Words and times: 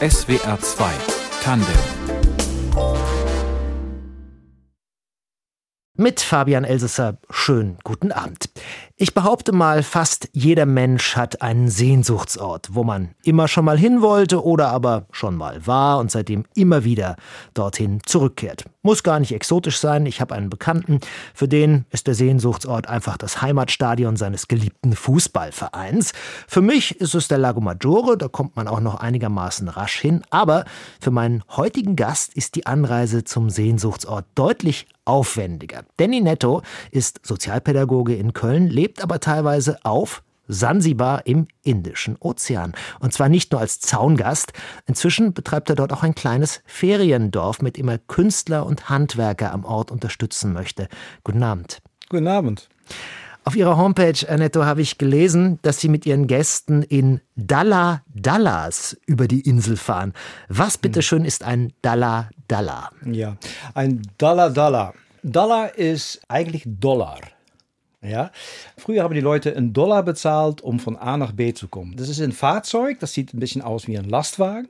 SWR 0.00 0.58
2 0.60 0.90
Tandem 1.42 2.11
Mit 6.02 6.18
Fabian 6.20 6.64
Elsesser 6.64 7.18
schönen 7.30 7.78
guten 7.84 8.10
Abend. 8.10 8.50
Ich 8.96 9.14
behaupte 9.14 9.52
mal, 9.52 9.84
fast 9.84 10.28
jeder 10.32 10.66
Mensch 10.66 11.16
hat 11.16 11.42
einen 11.42 11.68
Sehnsuchtsort, 11.68 12.70
wo 12.72 12.82
man 12.82 13.10
immer 13.22 13.46
schon 13.46 13.64
mal 13.64 13.78
hin 13.78 14.02
wollte 14.02 14.44
oder 14.44 14.68
aber 14.68 15.06
schon 15.12 15.36
mal 15.36 15.64
war 15.64 15.98
und 15.98 16.10
seitdem 16.10 16.44
immer 16.56 16.82
wieder 16.82 17.14
dorthin 17.54 18.00
zurückkehrt. 18.04 18.64
Muss 18.82 19.04
gar 19.04 19.20
nicht 19.20 19.32
exotisch 19.32 19.78
sein. 19.78 20.06
Ich 20.06 20.20
habe 20.20 20.34
einen 20.34 20.50
Bekannten, 20.50 20.98
für 21.34 21.46
den 21.46 21.84
ist 21.90 22.08
der 22.08 22.14
Sehnsuchtsort 22.14 22.88
einfach 22.88 23.16
das 23.16 23.40
Heimatstadion 23.40 24.16
seines 24.16 24.48
geliebten 24.48 24.96
Fußballvereins. 24.96 26.12
Für 26.48 26.62
mich 26.62 27.00
ist 27.00 27.14
es 27.14 27.28
der 27.28 27.38
Lago 27.38 27.60
Maggiore, 27.60 28.18
da 28.18 28.26
kommt 28.26 28.56
man 28.56 28.66
auch 28.66 28.80
noch 28.80 28.96
einigermaßen 28.96 29.68
rasch 29.68 30.00
hin. 30.00 30.22
Aber 30.30 30.64
für 31.00 31.12
meinen 31.12 31.44
heutigen 31.56 31.94
Gast 31.94 32.34
ist 32.34 32.56
die 32.56 32.66
Anreise 32.66 33.22
zum 33.22 33.50
Sehnsuchtsort 33.50 34.26
deutlich 34.34 34.86
aufwendiger. 35.04 35.84
Danny 35.96 36.20
Netto 36.20 36.62
ist 36.90 37.20
Sozialpädagoge 37.24 38.14
in 38.14 38.32
Köln, 38.32 38.68
lebt 38.68 39.02
aber 39.02 39.20
teilweise 39.20 39.78
auf 39.84 40.22
Sansibar 40.48 41.26
im 41.26 41.46
Indischen 41.62 42.16
Ozean. 42.18 42.74
Und 43.00 43.12
zwar 43.12 43.28
nicht 43.28 43.52
nur 43.52 43.60
als 43.60 43.80
Zaungast. 43.80 44.52
Inzwischen 44.86 45.34
betreibt 45.34 45.70
er 45.70 45.76
dort 45.76 45.92
auch 45.92 46.02
ein 46.02 46.14
kleines 46.14 46.62
Feriendorf, 46.66 47.62
mit 47.62 47.76
dem 47.76 47.88
er 47.88 47.98
Künstler 47.98 48.66
und 48.66 48.88
Handwerker 48.88 49.52
am 49.52 49.64
Ort 49.64 49.90
unterstützen 49.90 50.52
möchte. 50.52 50.88
Guten 51.24 51.42
Abend. 51.42 51.80
Guten 52.08 52.28
Abend. 52.28 52.68
Auf 53.44 53.56
Ihrer 53.56 53.76
Homepage, 53.76 54.28
Annetto, 54.28 54.64
habe 54.64 54.82
ich 54.82 54.98
gelesen, 54.98 55.58
dass 55.62 55.80
Sie 55.80 55.88
mit 55.88 56.06
Ihren 56.06 56.28
Gästen 56.28 56.84
in 56.84 57.20
Dalla 57.34 58.02
Dallas 58.14 58.96
über 59.06 59.26
die 59.26 59.40
Insel 59.40 59.76
fahren. 59.76 60.12
Was 60.48 60.78
bitteschön 60.78 61.24
ist 61.24 61.42
ein 61.42 61.72
Dalla 61.82 62.30
Dalla? 62.46 62.90
Ja, 63.04 63.36
ein 63.74 64.02
Dalla 64.16 64.48
Dalla. 64.48 64.94
Dollar 65.24 65.76
ist 65.76 66.20
eigentlich 66.28 66.62
Dollar. 66.66 67.18
Ja? 68.00 68.30
Früher 68.76 69.02
haben 69.02 69.14
die 69.14 69.20
Leute 69.20 69.56
einen 69.56 69.72
Dollar 69.72 70.04
bezahlt, 70.04 70.60
um 70.60 70.78
von 70.78 70.96
A 70.96 71.16
nach 71.16 71.32
B 71.32 71.52
zu 71.52 71.66
kommen. 71.66 71.96
Das 71.96 72.08
ist 72.08 72.20
ein 72.20 72.32
Fahrzeug, 72.32 73.00
das 73.00 73.12
sieht 73.12 73.34
ein 73.34 73.40
bisschen 73.40 73.62
aus 73.62 73.88
wie 73.88 73.98
ein 73.98 74.08
Lastwagen. 74.08 74.68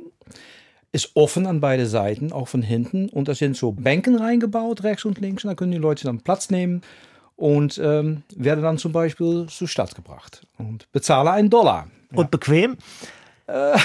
Ist 0.93 1.11
offen 1.15 1.47
an 1.47 1.61
beide 1.61 1.87
Seiten, 1.87 2.33
auch 2.33 2.49
von 2.49 2.63
hinten. 2.63 3.11
Und 3.11 3.29
da 3.29 3.35
sind 3.35 3.57
so 3.57 3.73
Bänken 3.73 4.17
reingebaut, 4.17 4.83
rechts 4.83 5.05
und 5.05 5.21
links. 5.21 5.45
Und 5.45 5.49
da 5.49 5.55
können 5.55 5.73
die 5.73 5.79
Leute 5.79 6.05
dann 6.05 6.21
Platz 6.21 6.51
nehmen 6.51 6.83
und 7.43 7.77
ähm, 7.83 8.23
werden 8.37 8.63
dann 8.63 8.79
zum 8.79 8.93
Beispiel 8.93 9.47
zur 9.49 9.67
Stadt 9.67 9.97
gebracht 9.97 10.47
und 10.59 10.87
bezahle 10.93 11.33
einen 11.33 11.51
Dollar. 11.51 11.89
Ja. 12.13 12.19
Und 12.19 12.31
bequem? 12.31 12.77
Äh, 13.49 13.77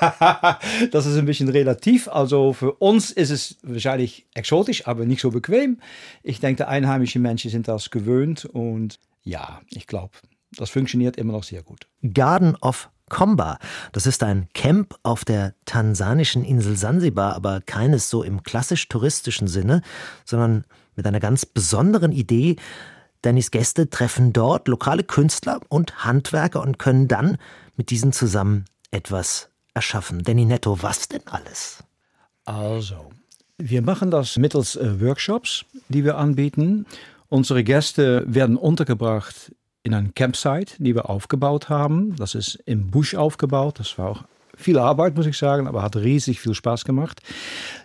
das 0.90 1.06
ist 1.06 1.16
ein 1.16 1.24
bisschen 1.24 1.48
relativ. 1.48 2.08
Also 2.08 2.52
für 2.52 2.72
uns 2.72 3.12
ist 3.12 3.30
es 3.30 3.58
wahrscheinlich 3.62 4.26
exotisch, 4.34 4.88
aber 4.88 5.04
nicht 5.04 5.20
so 5.20 5.30
bequem. 5.30 5.78
Ich 6.24 6.40
denke, 6.40 6.64
die 6.64 6.68
einheimischen 6.68 7.22
Menschen 7.22 7.48
sind 7.48 7.68
das 7.68 7.90
gewöhnt 7.90 8.44
und 8.44 8.98
ja, 9.22 9.60
ich 9.70 9.86
glaube, 9.86 10.10
das 10.56 10.70
funktioniert 10.70 11.16
immer 11.16 11.32
noch 11.32 11.44
sehr 11.44 11.62
gut. 11.62 11.86
Garden 12.12 12.56
of 12.56 12.90
Komba. 13.08 13.58
Das 13.92 14.06
ist 14.06 14.24
ein 14.24 14.48
Camp 14.52 14.96
auf 15.04 15.24
der 15.24 15.54
tansanischen 15.64 16.44
Insel 16.44 16.76
Sansibar, 16.76 17.36
aber 17.36 17.60
keines 17.60 18.10
so 18.10 18.24
im 18.24 18.42
klassisch 18.42 18.88
touristischen 18.88 19.46
Sinne, 19.46 19.82
sondern 20.24 20.64
mit 20.96 21.06
einer 21.06 21.20
ganz 21.20 21.46
besonderen 21.46 22.10
Idee. 22.10 22.56
Dannys 23.22 23.50
Gäste 23.50 23.90
treffen 23.90 24.32
dort 24.32 24.68
lokale 24.68 25.04
Künstler 25.04 25.60
und 25.68 26.04
Handwerker 26.04 26.62
und 26.62 26.78
können 26.78 27.08
dann 27.08 27.38
mit 27.76 27.90
diesen 27.90 28.12
zusammen 28.12 28.64
etwas 28.90 29.50
erschaffen. 29.74 30.22
Danny 30.22 30.44
Netto, 30.44 30.82
was 30.82 31.08
denn 31.08 31.22
alles? 31.26 31.84
Also, 32.44 33.10
wir 33.58 33.82
machen 33.82 34.10
das 34.10 34.36
mittels 34.36 34.76
äh, 34.76 35.00
Workshops, 35.00 35.64
die 35.88 36.04
wir 36.04 36.16
anbieten. 36.16 36.86
Unsere 37.28 37.64
Gäste 37.64 38.24
werden 38.26 38.56
untergebracht 38.56 39.52
in 39.82 39.94
einem 39.94 40.14
Campsite, 40.14 40.74
die 40.78 40.94
wir 40.94 41.10
aufgebaut 41.10 41.68
haben. 41.68 42.16
Das 42.16 42.34
ist 42.34 42.56
im 42.66 42.90
Busch 42.90 43.14
aufgebaut. 43.14 43.78
Das 43.78 43.98
war 43.98 44.08
auch 44.08 44.24
viel 44.56 44.78
Arbeit, 44.78 45.14
muss 45.14 45.26
ich 45.26 45.36
sagen, 45.36 45.68
aber 45.68 45.82
hat 45.82 45.96
riesig 45.96 46.40
viel 46.40 46.54
Spaß 46.54 46.84
gemacht. 46.84 47.20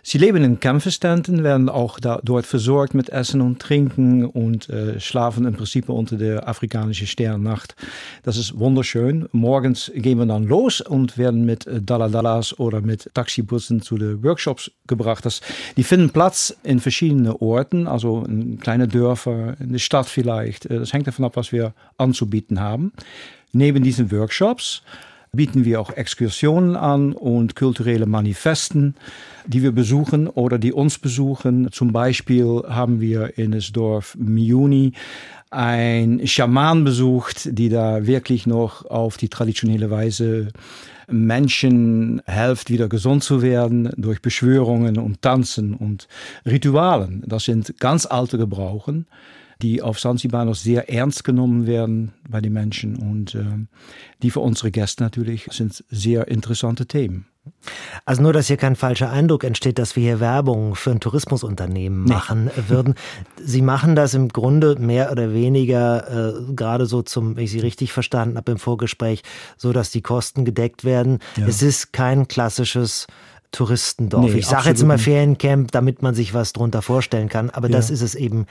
Sie 0.02 0.18
leben 0.18 0.42
in 0.42 0.58
Campingtenten, 0.58 1.44
werden 1.44 1.68
auch 1.68 2.00
da, 2.00 2.20
dort 2.24 2.46
versorgt 2.46 2.94
mit 2.94 3.10
Essen 3.10 3.40
und 3.40 3.60
Trinken 3.60 4.24
und 4.24 4.68
äh, 4.70 4.98
schlafen 4.98 5.44
im 5.44 5.54
Prinzip 5.54 5.88
unter 5.88 6.16
der 6.16 6.48
afrikanischen 6.48 7.06
Sternnacht. 7.06 7.76
Das 8.22 8.36
ist 8.36 8.58
wunderschön. 8.58 9.28
Morgens 9.32 9.92
gehen 9.94 10.18
wir 10.18 10.26
dann 10.26 10.44
los 10.44 10.80
und 10.80 11.18
werden 11.18 11.44
mit 11.44 11.66
äh, 11.66 11.80
Daladalas 11.80 12.58
oder 12.58 12.80
mit 12.80 13.10
Taxibussen 13.14 13.82
zu 13.82 13.98
den 13.98 14.24
Workshops 14.24 14.70
gebracht. 14.86 15.24
Das, 15.26 15.42
die 15.76 15.84
finden 15.84 16.10
Platz 16.10 16.56
in 16.62 16.80
verschiedenen 16.80 17.32
Orten, 17.32 17.86
also 17.86 18.24
in 18.24 18.58
kleine 18.58 18.88
Dörfer, 18.88 19.56
in 19.60 19.72
der 19.72 19.78
Stadt 19.78 20.06
vielleicht. 20.06 20.66
Äh, 20.66 20.78
das 20.78 20.92
hängt 20.92 21.06
davon 21.06 21.26
ab, 21.26 21.36
was 21.36 21.52
wir 21.52 21.74
anzubieten 21.98 22.60
haben. 22.60 22.92
Neben 23.52 23.84
diesen 23.84 24.10
Workshops 24.10 24.82
bieten 25.34 25.64
wir 25.64 25.80
auch 25.80 25.88
Exkursionen 25.88 26.76
an 26.76 27.14
und 27.14 27.56
kulturelle 27.56 28.04
Manifesten, 28.04 28.96
die 29.46 29.62
wir 29.62 29.72
besuchen 29.72 30.28
oder 30.28 30.58
die 30.58 30.74
uns 30.74 30.98
besuchen. 30.98 31.72
Zum 31.72 31.90
Beispiel 31.90 32.64
haben 32.68 33.00
wir 33.00 33.38
in 33.38 33.52
das 33.52 33.72
Dorf 33.72 34.14
Miuni 34.18 34.92
ein 35.50 36.20
Schaman 36.26 36.84
besucht, 36.84 37.48
die 37.50 37.70
da 37.70 38.06
wirklich 38.06 38.46
noch 38.46 38.84
auf 38.84 39.16
die 39.16 39.30
traditionelle 39.30 39.90
Weise 39.90 40.48
Menschen 41.10 42.20
hilft, 42.26 42.68
wieder 42.68 42.90
gesund 42.90 43.24
zu 43.24 43.40
werden 43.40 43.90
durch 43.96 44.20
Beschwörungen 44.20 44.98
und 44.98 45.22
Tanzen 45.22 45.72
und 45.72 46.08
Ritualen. 46.44 47.24
Das 47.26 47.44
sind 47.44 47.80
ganz 47.80 48.04
alte 48.04 48.36
Gebrauchen 48.36 49.06
die 49.62 49.80
auf 49.80 50.00
Sansibar 50.00 50.44
noch 50.44 50.54
sehr 50.54 50.90
ernst 50.90 51.24
genommen 51.24 51.66
werden 51.66 52.12
bei 52.28 52.40
den 52.40 52.52
Menschen 52.52 52.96
und 52.96 53.34
äh, 53.34 53.44
die 54.22 54.30
für 54.30 54.40
unsere 54.40 54.70
Gäste 54.70 55.02
natürlich 55.02 55.46
sind 55.50 55.84
sehr 55.88 56.28
interessante 56.28 56.86
Themen. 56.86 57.26
Also 58.04 58.22
nur, 58.22 58.32
dass 58.32 58.46
hier 58.46 58.56
kein 58.56 58.76
falscher 58.76 59.10
Eindruck 59.10 59.42
entsteht, 59.42 59.78
dass 59.78 59.96
wir 59.96 60.02
hier 60.02 60.20
Werbung 60.20 60.76
für 60.76 60.92
ein 60.92 61.00
Tourismusunternehmen 61.00 62.04
machen 62.04 62.44
nee. 62.44 62.62
würden. 62.68 62.94
Sie 63.42 63.62
machen 63.62 63.96
das 63.96 64.14
im 64.14 64.28
Grunde 64.28 64.76
mehr 64.78 65.10
oder 65.10 65.32
weniger 65.32 66.36
äh, 66.38 66.52
gerade 66.54 66.86
so 66.86 67.02
zum, 67.02 67.36
wenn 67.36 67.44
ich 67.44 67.50
Sie 67.50 67.58
richtig 67.58 67.92
verstanden 67.92 68.36
habe 68.36 68.52
im 68.52 68.58
Vorgespräch, 68.58 69.22
so 69.56 69.72
dass 69.72 69.90
die 69.90 70.02
Kosten 70.02 70.44
gedeckt 70.44 70.84
werden. 70.84 71.18
Ja. 71.36 71.46
Es 71.46 71.62
ist 71.62 71.92
kein 71.92 72.28
klassisches 72.28 73.08
Touristendorf. 73.50 74.32
Nee, 74.32 74.38
ich 74.38 74.46
sage 74.46 74.68
jetzt 74.68 74.82
immer 74.82 74.98
Feriencamp, 74.98 75.72
damit 75.72 76.00
man 76.00 76.14
sich 76.14 76.34
was 76.34 76.52
drunter 76.52 76.80
vorstellen 76.80 77.28
kann, 77.28 77.50
aber 77.50 77.68
ja. 77.68 77.76
das 77.76 77.90
ist 77.90 78.02
es 78.02 78.14
eben 78.14 78.46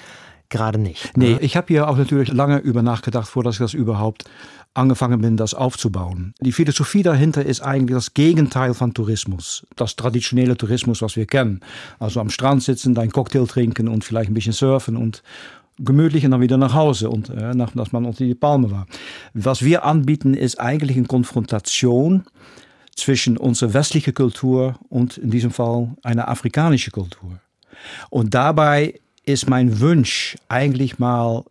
gerade 0.51 0.77
nicht. 0.77 1.17
Nee, 1.17 1.33
ne? 1.33 1.39
ich 1.41 1.57
habe 1.57 1.67
hier 1.69 1.87
auch 1.89 1.97
natürlich 1.97 2.31
lange 2.31 2.59
über 2.59 2.83
nachgedacht, 2.83 3.27
vor 3.27 3.43
dass 3.43 3.55
ich 3.55 3.59
das 3.59 3.73
überhaupt 3.73 4.25
angefangen 4.73 5.19
bin, 5.19 5.35
das 5.35 5.53
aufzubauen. 5.53 6.33
Die 6.39 6.51
Philosophie 6.51 7.03
dahinter 7.03 7.43
ist 7.45 7.61
eigentlich 7.61 7.95
das 7.95 8.13
Gegenteil 8.13 8.73
von 8.73 8.93
Tourismus. 8.93 9.65
Das 9.75 9.95
traditionelle 9.95 10.55
Tourismus, 10.55 11.01
was 11.01 11.15
wir 11.15 11.25
kennen. 11.25 11.61
Also 11.99 12.21
am 12.21 12.29
Strand 12.29 12.63
sitzen, 12.63 12.95
dein 12.95 13.11
Cocktail 13.11 13.45
trinken 13.47 13.87
und 13.87 14.03
vielleicht 14.03 14.29
ein 14.29 14.33
bisschen 14.33 14.53
surfen 14.53 14.95
und 14.95 15.23
gemütlich 15.77 16.23
und 16.25 16.31
dann 16.31 16.41
wieder 16.41 16.57
nach 16.57 16.73
Hause 16.73 17.09
und 17.09 17.29
äh, 17.29 17.53
nach, 17.53 17.73
man 17.73 18.05
unter 18.05 18.23
die 18.23 18.35
Palme 18.35 18.71
war. 18.71 18.85
Was 19.33 19.63
wir 19.63 19.83
anbieten, 19.83 20.33
ist 20.33 20.59
eigentlich 20.59 20.97
eine 20.97 21.07
Konfrontation 21.07 22.23
zwischen 22.95 23.37
unserer 23.37 23.73
westlichen 23.73 24.13
Kultur 24.13 24.75
und 24.89 25.17
in 25.17 25.31
diesem 25.31 25.51
Fall 25.51 25.89
einer 26.03 26.29
afrikanischen 26.29 26.91
Kultur. 26.91 27.39
Und 28.09 28.33
dabei 28.33 28.99
ist 29.31 29.49
mein 29.49 29.79
Wunsch 29.79 30.37
eigentlich 30.49 30.99
mal 30.99 31.43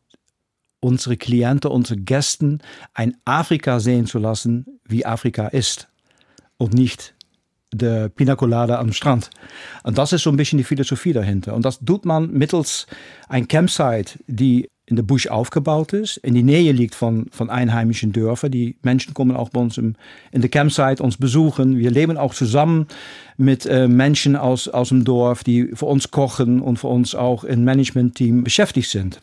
unsere 0.81 1.17
Klienten, 1.17 1.71
unsere 1.71 2.01
Gäste 2.01 2.59
ein 2.95 3.17
Afrika 3.25 3.81
sehen 3.81 4.07
zu 4.07 4.19
lassen, 4.19 4.81
wie 4.85 5.05
Afrika 5.05 5.49
ist 5.49 5.89
und 6.57 6.75
nicht 6.75 7.15
der 7.73 8.09
Pinacolade 8.09 8.79
am 8.79 8.93
Strand. 8.93 9.31
Und 9.85 9.99
das 9.99 10.13
ist 10.13 10.23
so 10.23 10.31
ein 10.31 10.37
bisschen 10.37 10.59
die 10.59 10.65
Philosophie 10.65 11.13
dahinter. 11.13 11.55
Und 11.55 11.65
das 11.65 11.79
tut 11.79 12.05
man 12.05 12.31
mittels 12.33 12.87
ein 13.29 13.47
Campsite, 13.47 14.19
die 14.27 14.69
in 14.91 14.97
der 14.97 15.05
Busch 15.05 15.29
aufgebaut 15.29 15.93
ist, 15.93 16.17
in 16.19 16.35
die 16.35 16.43
Nähe 16.43 16.73
liegt 16.73 16.97
von, 16.97 17.27
von 17.31 17.49
einheimischen 17.49 18.13
Dörfern. 18.13 18.51
Die 18.51 18.77
Menschen 18.83 19.15
kommen 19.15 19.37
auch 19.37 19.49
bei 19.49 19.61
uns 19.61 19.79
in 19.79 19.95
der 20.33 20.51
Campsite 20.51 21.03
uns 21.03 21.17
besuchen. 21.17 21.79
Wir 21.79 21.93
leben 21.93 22.17
auch 22.17 22.35
zusammen 22.35 22.87
mit 23.37 23.67
äh, 23.67 23.87
Menschen 23.87 24.35
aus, 24.35 24.67
aus 24.67 24.89
dem 24.89 25.05
Dorf, 25.05 25.45
die 25.45 25.69
für 25.75 25.87
uns 25.87 26.11
kochen 26.11 26.61
und 26.61 26.79
für 26.79 26.89
uns 26.89 27.15
auch 27.15 27.45
im 27.45 27.63
Management-Team 27.63 28.43
beschäftigt 28.43 28.91
sind. 28.91 29.21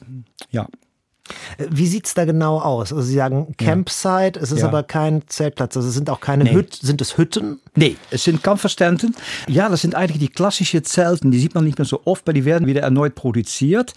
Ja. 0.52 0.68
Wie 1.69 1.88
sieht 1.88 2.06
es 2.07 2.13
da 2.13 2.25
genau 2.25 2.59
aus? 2.59 2.91
Also 2.91 3.03
Sie 3.03 3.15
sagen 3.15 3.56
Campsite, 3.57 4.39
es 4.39 4.51
ist 4.51 4.62
Ja. 4.62 4.68
aber 4.68 4.83
kein 4.83 5.24
Zeltplatz. 5.27 5.75
Also 5.77 5.89
es 5.89 5.95
sind 5.95 6.09
auch 6.09 6.19
keine 6.19 6.44
Nee. 6.45 6.53
Hütten. 6.53 6.85
Sind 6.85 7.01
es 7.01 7.18
Hütten? 7.18 7.59
Nee, 7.75 7.95
es 8.12 8.24
sind 8.24 8.44
Kampfverstanden. 8.44 9.15
Ja, 9.47 9.69
das 9.69 9.81
sind 9.81 9.95
eigentlich 9.95 10.19
die 10.19 10.27
klassischen 10.29 10.83
Zelten. 10.83 11.31
Die 11.31 11.39
sieht 11.39 11.56
man 11.56 11.63
nicht 11.63 11.77
mehr 11.77 11.85
so 11.85 12.01
oft, 12.06 12.25
weil 12.27 12.33
die 12.33 12.45
werden 12.45 12.68
wieder 12.68 12.81
erneut 12.81 13.15
produziert, 13.15 13.94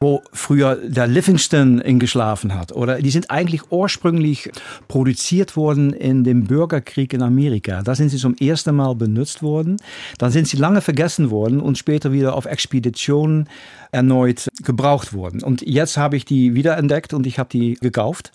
wo 0.00 0.22
früher 0.32 0.76
der 0.76 1.06
Livingston 1.06 1.80
in 1.80 1.98
geschlafen 1.98 2.54
hat. 2.54 2.72
Oder 2.72 3.00
die 3.00 3.10
sind 3.10 3.30
eigentlich 3.30 3.70
ursprünglich 3.70 4.50
produziert 4.88 5.56
worden 5.56 5.92
in 5.92 6.24
dem 6.24 6.44
Bürgerkrieg 6.44 7.12
in 7.12 7.22
Amerika. 7.22 7.82
Da 7.82 7.94
sind 7.94 8.08
sie 8.10 8.16
zum 8.18 8.34
ersten 8.36 8.74
Mal 8.74 8.94
benutzt 8.94 9.42
worden. 9.42 9.76
Dann 10.18 10.30
sind 10.30 10.48
sie 10.48 10.56
lange 10.56 10.80
vergessen 10.80 11.30
worden 11.30 11.60
und 11.60 11.78
später 11.78 12.12
wieder 12.12 12.34
auf 12.34 12.46
Expeditionen 12.46 13.48
erneut 13.92 14.48
gebraucht 14.64 15.12
worden. 15.12 15.42
Und 15.42 15.62
jetzt 15.62 15.96
habe 15.96 16.16
ich 16.16 16.24
die 16.24 16.54
wiederentdeckt 16.54 17.14
und 17.14 17.26
ich 17.26 17.38
habe 17.38 17.50
die 17.50 17.74
gekauft. 17.74 18.32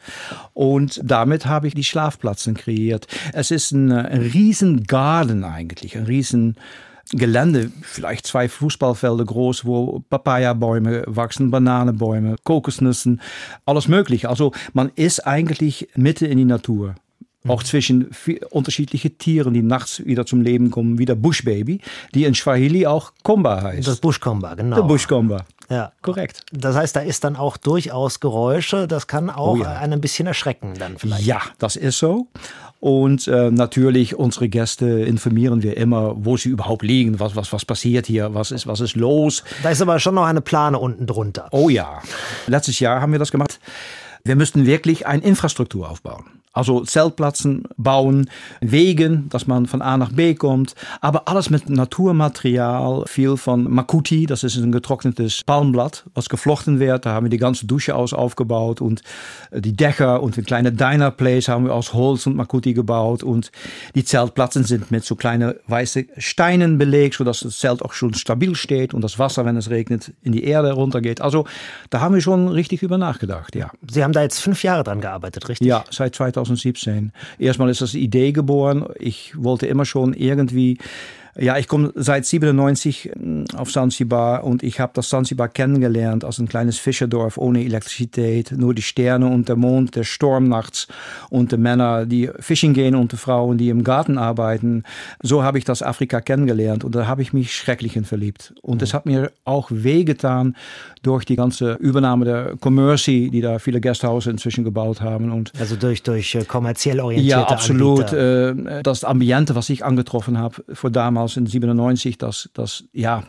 Und 0.53 1.01
damit 1.03 1.45
habe 1.45 1.67
ich 1.67 1.73
die 1.73 1.83
Schlafplätze 1.83 2.53
kreiert. 2.53 3.07
Es 3.33 3.51
ist 3.51 3.71
ein, 3.71 3.91
äh, 3.91 3.95
ein 3.95 4.21
riesen 4.21 4.83
Garten 4.83 5.43
eigentlich, 5.43 5.97
ein 5.97 6.05
riesen 6.05 6.55
Gelände, 7.11 7.71
vielleicht 7.81 8.27
zwei 8.27 8.49
Fußballfelder 8.49 9.25
groß, 9.25 9.65
wo 9.65 10.03
Papaya-Bäume 10.09 11.03
wachsen, 11.07 11.51
Bananenbäume, 11.51 12.35
Kokosnüssen, 12.43 13.21
alles 13.65 13.87
mögliche. 13.87 14.29
Also 14.29 14.51
man 14.73 14.91
ist 14.95 15.25
eigentlich 15.25 15.87
Mitte 15.95 16.27
in 16.27 16.37
die 16.37 16.45
Natur. 16.45 16.95
Auch 17.47 17.63
zwischen 17.63 18.09
vi- 18.11 18.43
unterschiedliche 18.45 19.11
Tieren, 19.11 19.53
die 19.53 19.61
nachts 19.61 20.03
wieder 20.05 20.25
zum 20.25 20.41
Leben 20.41 20.69
kommen, 20.71 20.97
wie 20.97 21.05
der 21.05 21.15
Bushbaby, 21.15 21.79
die 22.13 22.25
in 22.25 22.33
Swahili 22.33 22.85
auch 22.87 23.13
Komba 23.23 23.61
heißt. 23.61 23.87
Das 23.87 23.97
Buschkomba, 23.97 24.55
genau. 24.55 24.75
der 24.75 24.83
Bushkomba. 24.83 25.45
Ja. 25.69 25.91
Korrekt. 26.01 26.41
Das 26.51 26.75
heißt, 26.75 26.95
da 26.95 27.01
ist 27.01 27.23
dann 27.23 27.35
auch 27.35 27.57
durchaus 27.57 28.19
Geräusche. 28.19 28.87
Das 28.87 29.07
kann 29.07 29.29
auch 29.29 29.55
Oh 29.55 29.63
ja. 29.63 29.73
einen 29.77 29.93
ein 29.93 30.01
bisschen 30.01 30.25
erschrecken 30.27 30.73
dann 30.79 30.97
vielleicht. 30.97 31.25
Ja, 31.25 31.41
das 31.59 31.75
ist 31.75 31.99
so. 31.99 32.27
Und 32.79 33.27
äh, 33.27 33.49
natürlich, 33.51 34.15
unsere 34.15 34.49
Gäste 34.49 34.85
informieren 34.85 35.63
wir 35.63 35.77
immer, 35.77 36.13
wo 36.25 36.37
sie 36.37 36.49
überhaupt 36.49 36.83
liegen, 36.83 37.19
was, 37.19 37.35
was, 37.35 37.51
was 37.51 37.65
passiert 37.65 38.05
hier, 38.07 38.33
was 38.33 38.51
ist, 38.51 38.67
was 38.67 38.79
ist 38.81 38.95
los. 38.95 39.43
Da 39.63 39.69
ist 39.71 39.81
aber 39.81 39.99
schon 39.99 40.15
noch 40.15 40.25
eine 40.25 40.41
Plane 40.41 40.77
unten 40.79 41.05
drunter. 41.07 41.47
Oh 41.51 41.69
ja, 41.69 42.01
letztes 42.45 42.79
Jahr 42.79 43.01
haben 43.01 43.11
wir 43.11 43.19
das 43.19 43.31
gemacht. 43.31 43.59
Wir 44.23 44.35
müssten 44.35 44.65
wirklich 44.65 45.07
eine 45.07 45.23
Infrastruktur 45.23 45.89
aufbauen. 45.89 46.25
Also 46.57 46.83
Zeltplätzen 46.83 47.63
bauen, 47.77 48.29
Wegen, 48.61 49.29
dass 49.29 49.45
man 49.45 49.67
von 49.67 49.83
A 49.83 49.95
nach 49.95 50.11
B 50.11 50.33
kommt, 50.33 50.73
aber 51.01 51.27
alles 51.27 51.51
mit 51.51 51.69
Naturmaterial, 51.69 53.03
viel 53.05 53.37
von 53.37 53.71
Makuti, 53.71 54.25
das 54.25 54.43
ist 54.43 54.57
ein 54.57 54.71
getrocknetes 54.71 55.43
Palmblatt, 55.43 56.05
was 56.15 56.29
geflochten 56.29 56.79
wird. 56.79 57.05
Da 57.05 57.13
haben 57.13 57.25
wir 57.25 57.29
die 57.29 57.37
ganze 57.37 57.67
Dusche 57.67 57.95
aus 57.95 58.11
aufgebaut 58.11 58.81
und 58.81 59.03
äh, 59.51 59.61
die 59.61 59.75
Dächer 59.75 60.23
und 60.23 60.35
ein 60.37 60.45
kleine 60.45 60.71
Diner 60.71 61.11
Place 61.11 61.47
haben 61.47 61.65
wir 61.65 61.75
aus 61.75 61.93
Holz 61.93 62.25
und 62.25 62.35
Makuti 62.35 62.73
gebaut 62.73 63.21
und 63.21 63.51
die 63.93 64.03
Zeltplätze 64.03 64.63
sind 64.63 64.89
mit 64.89 65.05
so 65.05 65.15
kleinen 65.15 65.53
weißen 65.67 66.07
Steinen 66.17 66.79
belegt, 66.79 67.15
sodass 67.15 67.41
das 67.41 67.59
Zelt 67.59 67.83
auch 67.83 67.93
schon 67.93 68.15
stabil 68.15 68.55
steht 68.55 68.95
und 68.95 69.01
das 69.01 69.19
Wasser, 69.19 69.45
wenn 69.45 69.57
es 69.57 69.69
regnet, 69.69 70.11
in 70.23 70.31
die 70.31 70.43
Erde 70.43 70.71
runtergeht. 70.71 71.21
Also 71.21 71.45
da 71.91 72.01
haben 72.01 72.15
wir 72.15 72.21
schon 72.21 72.47
richtig 72.47 72.81
über 72.81 72.97
nachgedacht, 72.97 73.55
ja. 73.55 73.69
Sie 73.87 74.03
haben 74.03 74.13
da 74.13 74.23
jetzt 74.23 74.39
fünf 74.39 74.63
Jahre 74.63 74.83
dran 74.83 75.01
gearbeitet, 75.01 75.47
richtig? 75.49 75.67
Ja, 75.67 75.83
seit 75.91 76.15
2017. 76.47 77.11
Erstmal 77.39 77.69
ist 77.69 77.81
das 77.81 77.93
Idee 77.93 78.31
geboren. 78.31 78.85
Ich 78.99 79.33
wollte 79.37 79.67
immer 79.67 79.85
schon 79.85 80.13
irgendwie, 80.13 80.77
ja, 81.39 81.57
ich 81.57 81.67
komme 81.67 81.91
seit 81.95 82.25
97 82.25 83.11
auf 83.55 83.71
Zanzibar 83.71 84.43
und 84.43 84.63
ich 84.63 84.79
habe 84.79 84.91
das 84.95 85.09
Zanzibar 85.09 85.47
kennengelernt 85.49 86.23
als 86.23 86.39
ein 86.39 86.47
kleines 86.47 86.77
Fischerdorf 86.79 87.37
ohne 87.37 87.63
Elektrizität, 87.63 88.51
nur 88.51 88.73
die 88.73 88.81
Sterne 88.81 89.27
und 89.27 89.47
der 89.47 89.55
Mond, 89.55 89.95
der 89.95 90.03
Sturm 90.03 90.47
nachts 90.47 90.87
und 91.29 91.51
die 91.51 91.57
Männer, 91.57 92.05
die 92.05 92.29
fischen 92.39 92.73
gehen 92.73 92.95
und 92.95 93.11
die 93.11 93.17
Frauen, 93.17 93.57
die 93.57 93.69
im 93.69 93.83
Garten 93.83 94.17
arbeiten. 94.17 94.83
So 95.21 95.43
habe 95.43 95.57
ich 95.57 95.65
das 95.65 95.83
Afrika 95.83 96.21
kennengelernt 96.21 96.83
und 96.83 96.95
da 96.95 97.07
habe 97.07 97.21
ich 97.21 97.33
mich 97.33 97.55
schrecklich 97.55 97.95
in 97.95 98.05
verliebt. 98.05 98.53
Und 98.61 98.81
es 98.81 98.93
hat 98.93 99.05
mir 99.05 99.31
auch 99.45 99.67
wehgetan 99.71 100.55
durch 101.03 101.25
die 101.25 101.35
ganze 101.35 101.73
Übernahme 101.73 102.25
der 102.25 102.55
Commercy, 102.59 103.29
die 103.31 103.41
da 103.41 103.59
viele 103.59 103.79
Gasthäuser 103.79 104.31
inzwischen 104.31 104.63
gebaut 104.63 105.01
haben 105.01 105.31
und 105.31 105.51
Also 105.59 105.75
durch, 105.75 106.03
durch 106.03 106.35
äh, 106.35 106.43
kommerziell 106.45 106.99
orientierte 106.99 107.41
ja, 107.41 107.47
absolut. 107.47 108.13
Anbieter. 108.13 108.77
Äh, 108.79 108.83
Das 108.83 109.03
Ambiente, 109.03 109.55
was 109.55 109.69
ich 109.69 109.85
angetroffen 109.85 110.37
habe 110.37 110.63
vor 110.73 110.89
damals 110.89 111.26
in 111.35 111.47
97, 111.47 112.17
das, 112.17 112.49
das, 112.53 112.85
ja, 112.93 113.23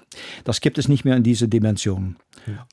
das 0.45 0.61
gibt 0.61 0.79
es 0.79 0.89
nicht 0.89 1.05
mehr 1.05 1.17
in 1.17 1.25
diese 1.25 1.49
Dimension. 1.49 2.17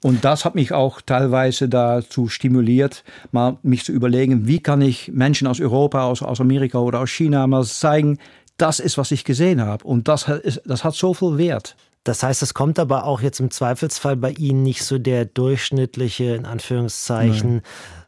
Und 0.03 0.23
das 0.23 0.45
hat 0.45 0.55
mich 0.55 0.73
auch 0.73 1.01
teilweise 1.01 1.67
dazu 1.67 2.29
stimuliert, 2.29 3.03
mal 3.31 3.57
mich 3.63 3.83
zu 3.83 3.91
überlegen, 3.91 4.47
wie 4.47 4.59
kann 4.59 4.81
ich 4.81 5.11
Menschen 5.11 5.47
aus 5.47 5.59
Europa, 5.59 6.03
aus, 6.03 6.21
aus 6.21 6.39
Amerika 6.39 6.79
oder 6.79 6.99
aus 6.99 7.09
China 7.09 7.45
mal 7.47 7.65
zeigen, 7.65 8.19
das 8.57 8.79
ist, 8.79 8.97
was 8.97 9.11
ich 9.11 9.25
gesehen 9.25 9.61
habe. 9.61 9.83
Und 9.83 10.07
das, 10.07 10.27
ist, 10.27 10.61
das 10.65 10.83
hat 10.83 10.95
so 10.95 11.13
viel 11.13 11.37
Wert. 11.37 11.75
Das 12.05 12.21
heißt, 12.21 12.43
es 12.43 12.53
kommt 12.53 12.77
aber 12.77 13.05
auch 13.05 13.21
jetzt 13.21 13.39
im 13.39 13.49
Zweifelsfall 13.49 14.15
bei 14.15 14.31
Ihnen 14.31 14.61
nicht 14.61 14.83
so 14.83 14.99
der 14.99 15.25
durchschnittliche, 15.25 16.35
in 16.35 16.45
Anführungszeichen, 16.45 17.63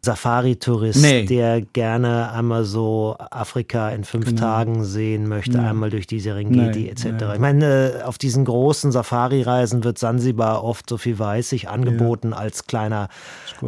Safari-Tourist, 0.08 1.02
Nee. 1.02 1.26
der 1.26 1.62
gerne 1.62 2.32
einmal 2.32 2.64
so 2.64 3.16
Afrika 3.32 3.90
in 3.90 4.04
fünf 4.04 4.36
Tagen 4.36 4.84
sehen 4.86 5.28
möchte, 5.28 5.60
einmal 5.60 5.90
durch 5.90 6.08
die 6.08 6.20
Serengeti 6.20 6.80
Nee, 6.84 6.90
etc. 6.90 7.06
nee. 7.06 7.34
Ich 7.34 7.40
meine, 7.40 8.00
äh, 8.00 8.02
auf 8.04 8.18
diesen 8.18 8.46
großen 8.46 8.92
Safari-Reisen 8.92 9.84
wird 9.84 9.98
Sansibar 10.00 10.64
oft, 10.64 10.90
so 10.90 10.98
viel 10.98 11.20
weiß 11.20 11.52
ich, 11.52 11.70
angeboten 11.70 12.34
als 12.34 12.68
kleiner 12.68 13.10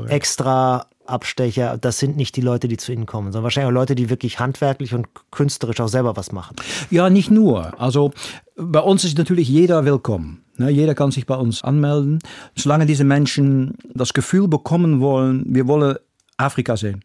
extra 0.07 0.85
Abstecher. 1.05 1.77
Das 1.79 1.97
sind 1.99 2.17
nicht 2.17 2.35
die 2.35 2.41
Leute, 2.41 2.67
die 2.67 2.77
zu 2.77 2.91
Ihnen 2.91 3.05
kommen, 3.05 3.27
sondern 3.31 3.43
wahrscheinlich 3.43 3.69
auch 3.69 3.73
Leute, 3.73 3.95
die 3.95 4.09
wirklich 4.09 4.39
handwerklich 4.39 4.93
und 4.93 5.07
künstlerisch 5.31 5.81
auch 5.81 5.87
selber 5.87 6.15
was 6.15 6.31
machen. 6.31 6.55
Ja, 6.91 7.09
nicht 7.09 7.31
nur. 7.31 7.79
Also 7.81 8.11
bei 8.55 8.79
uns 8.79 9.03
ist 9.03 9.17
natürlich 9.17 9.49
jeder 9.49 9.85
willkommen. 9.85 10.43
Ne, 10.57 10.69
jeder 10.69 10.93
kann 10.93 11.09
sich 11.11 11.25
bei 11.25 11.35
uns 11.35 11.63
anmelden. 11.63 12.19
Solange 12.55 12.85
diese 12.85 13.05
Menschen 13.05 13.75
das 13.93 14.13
Gefühl 14.13 14.47
bekommen 14.49 14.99
wollen, 14.99 15.45
wir 15.47 15.67
wollen 15.67 15.95
Afrika 16.39 16.77
sehen. 16.77 17.03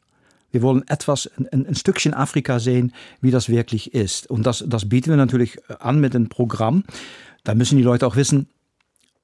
Wir 0.52 0.62
wollen 0.62 0.86
etwas, 0.86 1.28
ein, 1.50 1.66
ein 1.66 1.74
Stückchen 1.74 2.14
Afrika 2.14 2.60
sehen, 2.60 2.92
wie 3.20 3.32
das 3.32 3.48
wirklich 3.48 3.92
ist. 3.92 4.30
Und 4.30 4.46
das, 4.46 4.64
das 4.66 4.88
bieten 4.88 5.10
wir 5.10 5.16
natürlich 5.16 5.58
an 5.80 6.00
mit 6.00 6.14
einem 6.14 6.28
Programm. 6.28 6.84
Da 7.42 7.54
müssen 7.54 7.76
die 7.76 7.82
Leute 7.82 8.06
auch 8.06 8.14
wissen, 8.14 8.46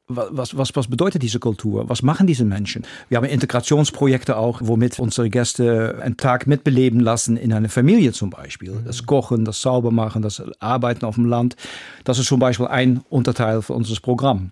wa- 0.08 0.26
was, 0.32 0.56
was, 0.56 0.74
was 0.74 0.88
bedeutet 0.88 1.22
diese 1.22 1.38
Kultur? 1.38 1.88
Was 1.88 2.02
machen 2.02 2.26
diese 2.26 2.44
Menschen? 2.44 2.84
Wir 3.08 3.16
haben 3.18 3.26
Integrationsprojekte 3.26 4.36
auch, 4.36 4.60
womit 4.64 4.98
unsere 4.98 5.30
Gäste 5.30 6.00
einen 6.02 6.16
Tag 6.16 6.48
mitbeleben 6.48 6.98
lassen 6.98 7.36
in 7.36 7.52
einer 7.52 7.68
Familie 7.68 8.12
zum 8.12 8.30
Beispiel. 8.30 8.82
Das 8.84 9.06
Kochen, 9.06 9.44
das 9.44 9.62
Saubermachen, 9.62 10.22
das 10.22 10.42
Arbeiten 10.58 11.04
auf 11.04 11.14
dem 11.14 11.26
Land. 11.26 11.54
Das 12.02 12.18
ist 12.18 12.26
zum 12.26 12.40
Beispiel 12.40 12.66
ein 12.66 13.02
Unterteil 13.08 13.62
für 13.62 13.74
unser 13.74 13.94
Programm. 14.00 14.50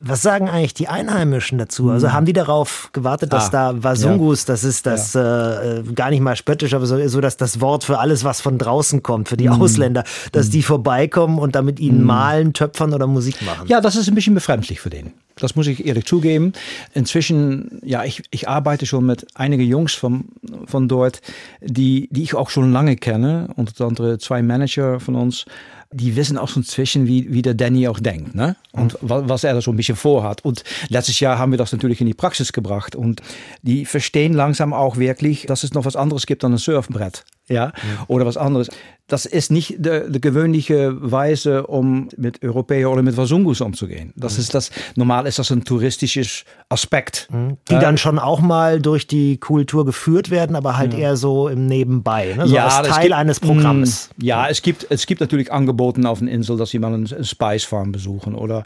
Was 0.00 0.22
sagen 0.22 0.48
eigentlich 0.48 0.74
die 0.74 0.86
Einheimischen 0.86 1.58
dazu? 1.58 1.90
Also 1.90 2.12
haben 2.12 2.24
die 2.24 2.32
darauf 2.32 2.90
gewartet, 2.92 3.32
dass 3.32 3.46
Hm. 3.50 3.54
Ah, 3.58 3.72
da 3.72 3.82
Wasungus, 3.82 4.44
das 4.44 4.62
ist 4.62 4.86
das 4.86 5.16
äh, 5.16 5.82
gar 5.92 6.10
nicht 6.10 6.20
mal 6.20 6.36
spöttisch, 6.36 6.72
aber 6.72 6.86
so, 6.86 7.08
so 7.08 7.20
dass 7.20 7.36
das 7.36 7.60
Wort 7.60 7.82
für 7.82 7.98
alles, 7.98 8.22
was 8.22 8.40
von 8.40 8.58
draußen 8.58 9.02
kommt, 9.02 9.28
für 9.28 9.36
die 9.36 9.50
Hm. 9.50 9.60
Ausländer, 9.60 10.04
dass 10.30 10.50
die 10.50 10.62
vorbeikommen 10.62 11.40
und 11.40 11.56
damit 11.56 11.80
ihnen 11.80 12.04
malen, 12.04 12.52
töpfern 12.52 12.94
oder 12.94 13.08
Musik 13.08 13.42
machen. 13.42 13.66
Ja, 13.66 13.80
das 13.80 13.96
ist 13.96 14.06
ein 14.08 14.14
bisschen 14.14 14.34
befremdlich 14.34 14.80
für 14.80 14.90
den. 14.90 15.14
Das 15.40 15.56
muss 15.56 15.66
ich 15.66 15.84
ehrlich 15.86 16.04
zugeben. 16.04 16.52
Inzwischen, 16.94 17.80
ja, 17.84 18.04
ich, 18.04 18.22
ich 18.30 18.48
arbeite 18.48 18.86
schon 18.86 19.06
mit 19.06 19.26
einigen 19.36 19.62
Jungs 19.64 19.94
von, 19.94 20.26
von 20.66 20.88
dort, 20.88 21.20
die, 21.60 22.08
die 22.10 22.22
ich 22.22 22.34
auch 22.34 22.50
schon 22.50 22.72
lange 22.72 22.96
kenne. 22.96 23.48
Unter 23.56 23.86
anderem 23.86 24.18
zwei 24.20 24.42
Manager 24.42 25.00
von 25.00 25.14
uns. 25.14 25.44
Die 25.90 26.16
wissen 26.16 26.36
auch 26.36 26.48
so 26.48 26.60
inzwischen, 26.60 27.06
wie, 27.06 27.32
wie 27.32 27.40
der 27.40 27.54
Danny 27.54 27.88
auch 27.88 27.98
denkt. 27.98 28.34
Ne? 28.34 28.56
Und 28.72 28.98
wa- 29.00 29.22
was 29.26 29.44
er 29.44 29.54
da 29.54 29.62
so 29.62 29.70
ein 29.70 29.76
bisschen 29.76 29.96
vorhat. 29.96 30.44
Und 30.44 30.62
letztes 30.90 31.18
Jahr 31.20 31.38
haben 31.38 31.50
wir 31.50 31.56
das 31.58 31.72
natürlich 31.72 32.00
in 32.02 32.06
die 32.06 32.14
Praxis 32.14 32.52
gebracht. 32.52 32.94
Und 32.94 33.22
die 33.62 33.86
verstehen 33.86 34.34
langsam 34.34 34.74
auch 34.74 34.98
wirklich, 34.98 35.46
dass 35.46 35.64
es 35.64 35.72
noch 35.72 35.86
was 35.86 35.96
anderes 35.96 36.26
gibt 36.26 36.42
dan 36.42 36.52
ein 36.52 36.58
Surfbrett. 36.58 37.24
Ja? 37.48 37.72
Oder 38.08 38.26
was 38.26 38.36
anderes. 38.36 38.68
Das 39.10 39.24
ist 39.24 39.50
nicht 39.50 39.76
de 39.78 40.20
gewöhnliche 40.20 40.94
Weise, 41.00 41.66
um 41.66 42.10
mit 42.18 42.44
Europäern 42.44 42.92
oder 42.92 43.00
mit 43.00 43.16
Wasungus 43.16 43.62
umzugehen. 43.62 44.12
Das 44.16 44.36
ist 44.36 44.52
das, 44.52 44.70
normal 44.96 45.26
ist 45.26 45.38
das 45.38 45.50
ein 45.50 45.64
touristisches 45.64 46.44
Aspekt. 46.68 47.26
Die 47.70 47.78
dann 47.78 47.96
schon 47.96 48.18
auch 48.18 48.40
mal 48.40 48.82
durch 48.82 49.06
die 49.06 49.38
Kultur 49.38 49.86
geführt 49.86 50.28
werden, 50.30 50.54
aber 50.56 50.76
halt 50.76 50.92
eher 50.92 51.16
so 51.16 51.48
im 51.48 51.64
Nebenbei, 51.66 52.34
ne? 52.36 52.46
so 52.48 52.58
als 52.58 52.86
es 52.86 52.94
Teil 52.94 53.02
gibt- 53.04 53.14
eines 53.14 53.40
Programms. 53.40 54.10
Mm, 54.18 54.24
Ja, 54.24 54.46
es 54.48 54.60
gibt, 54.60 54.86
es 54.90 55.06
gibt 55.06 55.22
natürlich 55.22 55.50
Angeboten 55.50 56.04
auf 56.04 56.18
der 56.18 56.28
Insel, 56.28 56.58
dass 56.58 56.68
sie 56.68 56.78
mal 56.78 56.92
eine 56.92 57.24
Spice 57.24 57.64
Farm 57.64 57.92
besuchen 57.92 58.34
oder 58.34 58.64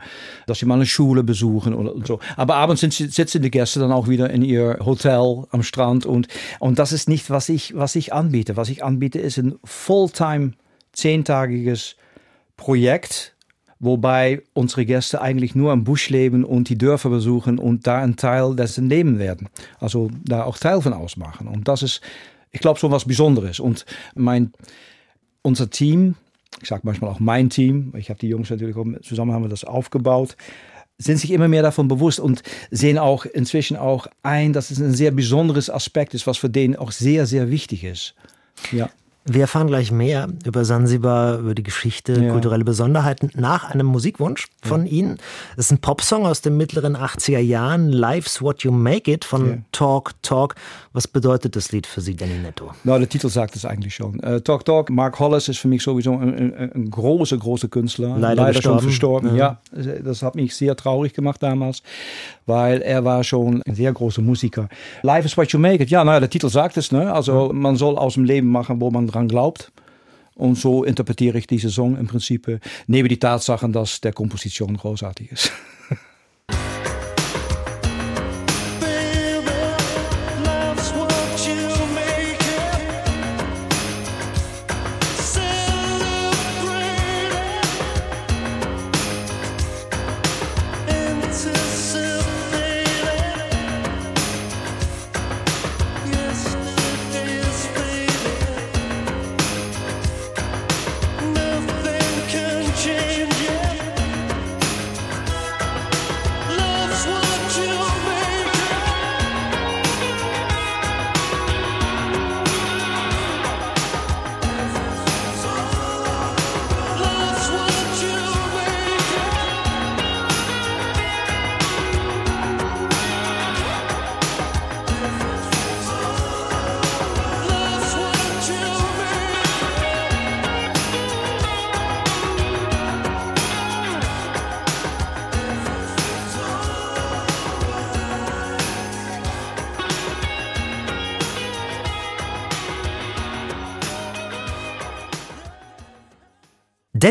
dass 0.48 0.58
sie 0.58 0.66
mal 0.66 0.74
eine 0.74 0.86
Schule 0.86 1.22
besuchen 1.22 1.72
oder 1.72 1.94
so. 2.04 2.18
Aber 2.36 2.56
abends 2.56 2.80
sind, 2.80 2.92
sitzen 2.94 3.42
die 3.42 3.50
Gäste 3.52 3.78
dann 3.78 3.92
auch 3.92 4.08
wieder 4.08 4.28
in 4.30 4.42
ihr 4.42 4.78
Hotel 4.84 5.44
am 5.52 5.62
Strand 5.62 6.04
und, 6.04 6.26
und 6.58 6.80
das 6.80 6.90
ist 6.90 7.08
nicht, 7.08 7.30
was 7.30 7.48
ich, 7.48 7.76
was 7.76 7.94
ich 7.94 8.12
anbiete. 8.12 8.56
Was 8.56 8.68
ich 8.70 8.71
anbiete, 8.80 9.18
ist 9.18 9.38
ein 9.38 9.58
Fulltime 9.64 10.52
zehntagiges 10.92 11.96
Projekt, 12.56 13.34
wobei 13.80 14.42
unsere 14.52 14.86
Gäste 14.86 15.20
eigentlich 15.20 15.54
nur 15.54 15.72
am 15.72 15.84
Busch 15.84 16.08
leben 16.10 16.44
und 16.44 16.68
die 16.68 16.78
Dörfer 16.78 17.10
besuchen 17.10 17.58
und 17.58 17.86
da 17.86 17.98
ein 17.98 18.16
Teil 18.16 18.54
dessen 18.54 18.88
Leben 18.88 19.18
werden. 19.18 19.48
Also 19.80 20.10
da 20.24 20.44
auch 20.44 20.56
Teil 20.56 20.80
von 20.80 20.92
ausmachen. 20.92 21.48
Und 21.48 21.66
das 21.66 21.82
ist, 21.82 22.00
ich 22.52 22.60
glaube, 22.60 22.78
so 22.78 22.90
was 22.90 23.04
Besonderes. 23.04 23.58
Und 23.58 23.84
mein, 24.14 24.52
unser 25.42 25.68
Team, 25.70 26.14
ich 26.60 26.68
sage 26.68 26.82
manchmal 26.84 27.10
auch 27.10 27.20
mein 27.20 27.50
Team, 27.50 27.92
ich 27.96 28.08
habe 28.08 28.20
die 28.20 28.28
Jungs 28.28 28.50
natürlich 28.50 28.76
auch, 28.76 28.86
zusammen 29.02 29.32
haben 29.32 29.42
wir 29.44 29.48
das 29.48 29.64
aufgebaut, 29.64 30.36
sind 30.98 31.18
sich 31.18 31.32
immer 31.32 31.48
mehr 31.48 31.62
davon 31.62 31.88
bewusst 31.88 32.20
und 32.20 32.42
sehen 32.70 32.98
auch 32.98 33.24
inzwischen 33.24 33.76
auch 33.76 34.06
ein, 34.22 34.52
dass 34.52 34.70
es 34.70 34.78
ein 34.78 34.92
sehr 34.92 35.10
besonderes 35.10 35.68
Aspekt 35.70 36.14
ist, 36.14 36.26
was 36.26 36.38
für 36.38 36.50
denen 36.50 36.76
auch 36.76 36.92
sehr, 36.92 37.26
sehr 37.26 37.50
wichtig 37.50 37.82
ist. 37.82 38.14
Ja. 38.70 38.88
Wir 39.24 39.42
erfahren 39.42 39.68
gleich 39.68 39.92
mehr 39.92 40.28
über 40.44 40.64
Sansibar, 40.64 41.38
über 41.38 41.54
die 41.54 41.62
Geschichte, 41.62 42.20
ja. 42.20 42.32
kulturelle 42.32 42.64
Besonderheiten 42.64 43.30
nach 43.36 43.70
einem 43.70 43.86
Musikwunsch 43.86 44.48
von 44.64 44.84
ja. 44.84 44.92
Ihnen. 44.92 45.18
Es 45.56 45.66
ist 45.66 45.72
ein 45.72 45.78
Popsong 45.78 46.26
aus 46.26 46.40
den 46.40 46.56
mittleren 46.56 46.96
80er 46.96 47.38
Jahren, 47.38 47.88
Life's 47.88 48.42
What 48.42 48.64
You 48.64 48.72
Make 48.72 49.12
It 49.12 49.24
von 49.24 49.48
ja. 49.48 49.58
Talk 49.70 50.10
Talk. 50.22 50.56
Was 50.92 51.06
bedeutet 51.06 51.54
das 51.54 51.70
Lied 51.70 51.86
für 51.86 52.00
Sie, 52.00 52.16
Danny 52.16 52.34
Netto? 52.34 52.72
Na, 52.82 52.98
der 52.98 53.08
Titel 53.08 53.28
sagt 53.28 53.54
es 53.54 53.64
eigentlich 53.64 53.94
schon. 53.94 54.20
Uh, 54.24 54.40
Talk 54.40 54.64
Talk, 54.64 54.90
Mark 54.90 55.20
Hollis 55.20 55.48
ist 55.48 55.58
für 55.58 55.68
mich 55.68 55.84
sowieso 55.84 56.16
ein, 56.16 56.34
ein, 56.34 56.72
ein 56.72 56.90
großer, 56.90 57.38
großer 57.38 57.68
Künstler. 57.68 58.18
Leider, 58.18 58.42
Leider 58.42 58.60
schon 58.60 58.80
verstorben. 58.80 59.36
Ja. 59.36 59.60
das 60.02 60.22
hat 60.22 60.34
mich 60.34 60.56
sehr 60.56 60.74
traurig 60.74 61.14
gemacht 61.14 61.40
damals, 61.40 61.84
weil 62.46 62.82
er 62.82 63.04
war 63.04 63.22
schon 63.22 63.62
ein 63.66 63.74
sehr 63.76 63.92
großer 63.92 64.20
Musiker. 64.20 64.68
Life 65.02 65.26
is 65.26 65.36
What 65.36 65.52
You 65.52 65.60
Make 65.60 65.84
It, 65.84 65.90
ja, 65.90 66.02
naja, 66.02 66.18
der 66.18 66.30
Titel 66.30 66.48
sagt 66.48 66.76
es. 66.76 66.90
Ne? 66.90 67.12
Also 67.12 67.52
man 67.52 67.76
soll 67.76 67.96
aus 67.96 68.14
dem 68.14 68.24
Leben 68.24 68.48
machen, 68.48 68.80
wo 68.80 68.90
man 68.90 69.11
dran 69.12 69.28
glaubt. 69.28 69.70
Und 70.34 70.56
so 70.56 70.82
interpretiere 70.82 71.38
ich 71.38 71.46
diese 71.46 71.70
Song 71.70 71.96
im 71.96 72.06
Prinzip, 72.06 72.60
neben 72.86 73.08
die 73.08 73.18
Tatsachen, 73.18 73.72
dass 73.72 74.00
der 74.00 74.12
Komposition 74.12 74.76
großartig 74.76 75.30
ist. 75.30 75.52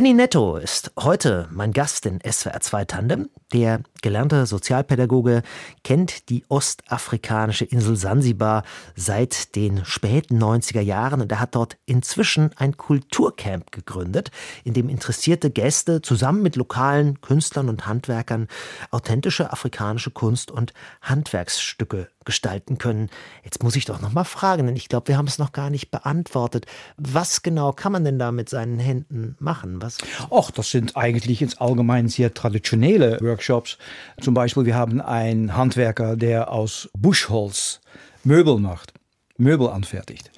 Danny 0.02 0.16
Netto 0.16 0.56
ist 0.56 0.92
heute 0.98 1.48
mein 1.52 1.74
Gast 1.74 2.08
in 2.08 2.20
SWR 2.28 2.60
2 2.60 2.86
Tandem. 2.86 3.30
Der 3.54 3.82
gelernte 4.02 4.48
Sozialpädagoge 4.48 5.44
kennt 5.84 6.30
die 6.30 6.44
ostafrikanische 6.50 7.66
Insel 7.66 7.96
Sansibar 7.96 8.64
seit 8.96 9.56
den 9.56 9.86
späten 9.86 10.42
90er 10.42 10.82
Jahren 10.82 11.22
und 11.22 11.32
er 11.32 11.40
hat 11.40 11.54
dort 11.54 11.78
inzwischen 11.86 12.50
ein 12.56 12.78
Kulturcamp 12.78 13.72
gegründet, 13.72 14.32
in 14.64 14.74
dem 14.74 14.90
interessierte 14.90 15.52
Gäste 15.52 16.02
zusammen 16.02 16.42
mit 16.42 16.56
lokalen 16.56 17.22
Künstlern 17.22 17.70
und 17.70 17.86
Handwerkern 17.86 18.48
authentische 18.90 19.54
afrikanische 19.54 20.10
Kunst 20.10 20.50
und 20.50 20.74
Handwerksstücke 21.04 22.08
gestalten 22.26 22.78
können. 22.78 23.10
Jetzt 23.44 23.64
muss 23.64 23.76
ich 23.76 23.86
doch 23.86 24.02
noch 24.02 24.14
mal 24.14 24.24
fragen, 24.24 24.68
denn 24.68 24.76
ich 24.76 24.90
glaube, 24.90 25.08
wir 25.08 25.18
haben 25.18 25.28
es 25.28 25.38
noch 25.38 25.52
gar 25.52 25.70
nicht 25.70 25.92
beantwortet. 25.92 26.66
Was 26.98 27.42
genau 27.42 27.72
kann 27.72 27.92
man 27.92 28.06
denn 28.06 28.20
da 28.20 28.32
mit 28.32 28.50
seinen 28.50 28.80
Händen 28.80 29.36
machen? 29.40 29.82
Was? 29.82 29.98
Och, 30.30 30.52
das 30.52 30.72
sind 30.72 30.96
eigentlich 30.98 31.42
ins 31.42 31.60
Allgemein 31.60 32.08
sehr 32.08 32.34
traditionelle 32.34 33.20
Workshops. 33.22 33.78
Zum 34.20 34.34
Beispiel, 34.34 34.66
wir 34.66 34.76
haben 34.76 35.02
einen 35.02 35.56
Handwerker, 35.56 36.16
der 36.16 36.52
aus 36.52 36.90
Buschholz 36.94 37.82
Möbel 38.24 38.60
macht, 38.60 38.94
Möbel 39.38 39.70
anfertigt. 39.70 40.32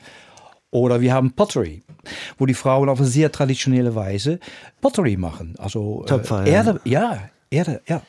Oder 0.73 1.01
wir 1.01 1.13
haben 1.13 1.33
Pottery, 1.33 1.83
wo 2.39 2.47
die 2.47 2.55
Frauen 2.55 2.89
auf 2.89 2.99
eine 2.99 3.07
sehr 3.07 3.31
traditionelle 3.31 3.93
Weise 3.93 4.39
Pottery 4.81 5.17
machen. 5.17 5.53
Also 5.59 6.03
Töpfer, 6.07 6.47
äh, 6.47 6.49
Erde, 6.49 6.81
ja. 6.83 7.13
ja, 7.13 7.29
Erde, 7.53 7.81
ja. 7.87 8.01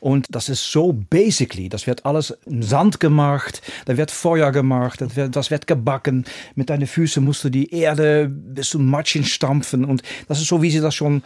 Und 0.00 0.26
das 0.30 0.48
ist 0.48 0.70
so 0.70 0.92
basically. 0.92 1.68
Das 1.68 1.86
wird 1.86 2.04
alles 2.04 2.36
im 2.46 2.62
Sand 2.62 3.00
gemacht, 3.00 3.62
da 3.86 3.96
wird 3.96 4.10
Feuer 4.10 4.50
gemacht, 4.50 5.00
das 5.00 5.14
wird, 5.16 5.36
das 5.36 5.50
wird 5.50 5.66
gebacken. 5.66 6.24
Mit 6.54 6.70
deinen 6.70 6.86
Füßen 6.86 7.24
musst 7.24 7.44
du 7.44 7.48
die 7.48 7.72
Erde 7.72 8.28
bis 8.28 8.70
zum 8.70 8.86
Matschen 8.86 9.24
stampfen. 9.24 9.84
Und 9.84 10.02
das 10.26 10.40
ist 10.40 10.48
so, 10.48 10.62
wie 10.62 10.70
sie 10.70 10.80
das 10.80 10.94
schon 10.94 11.22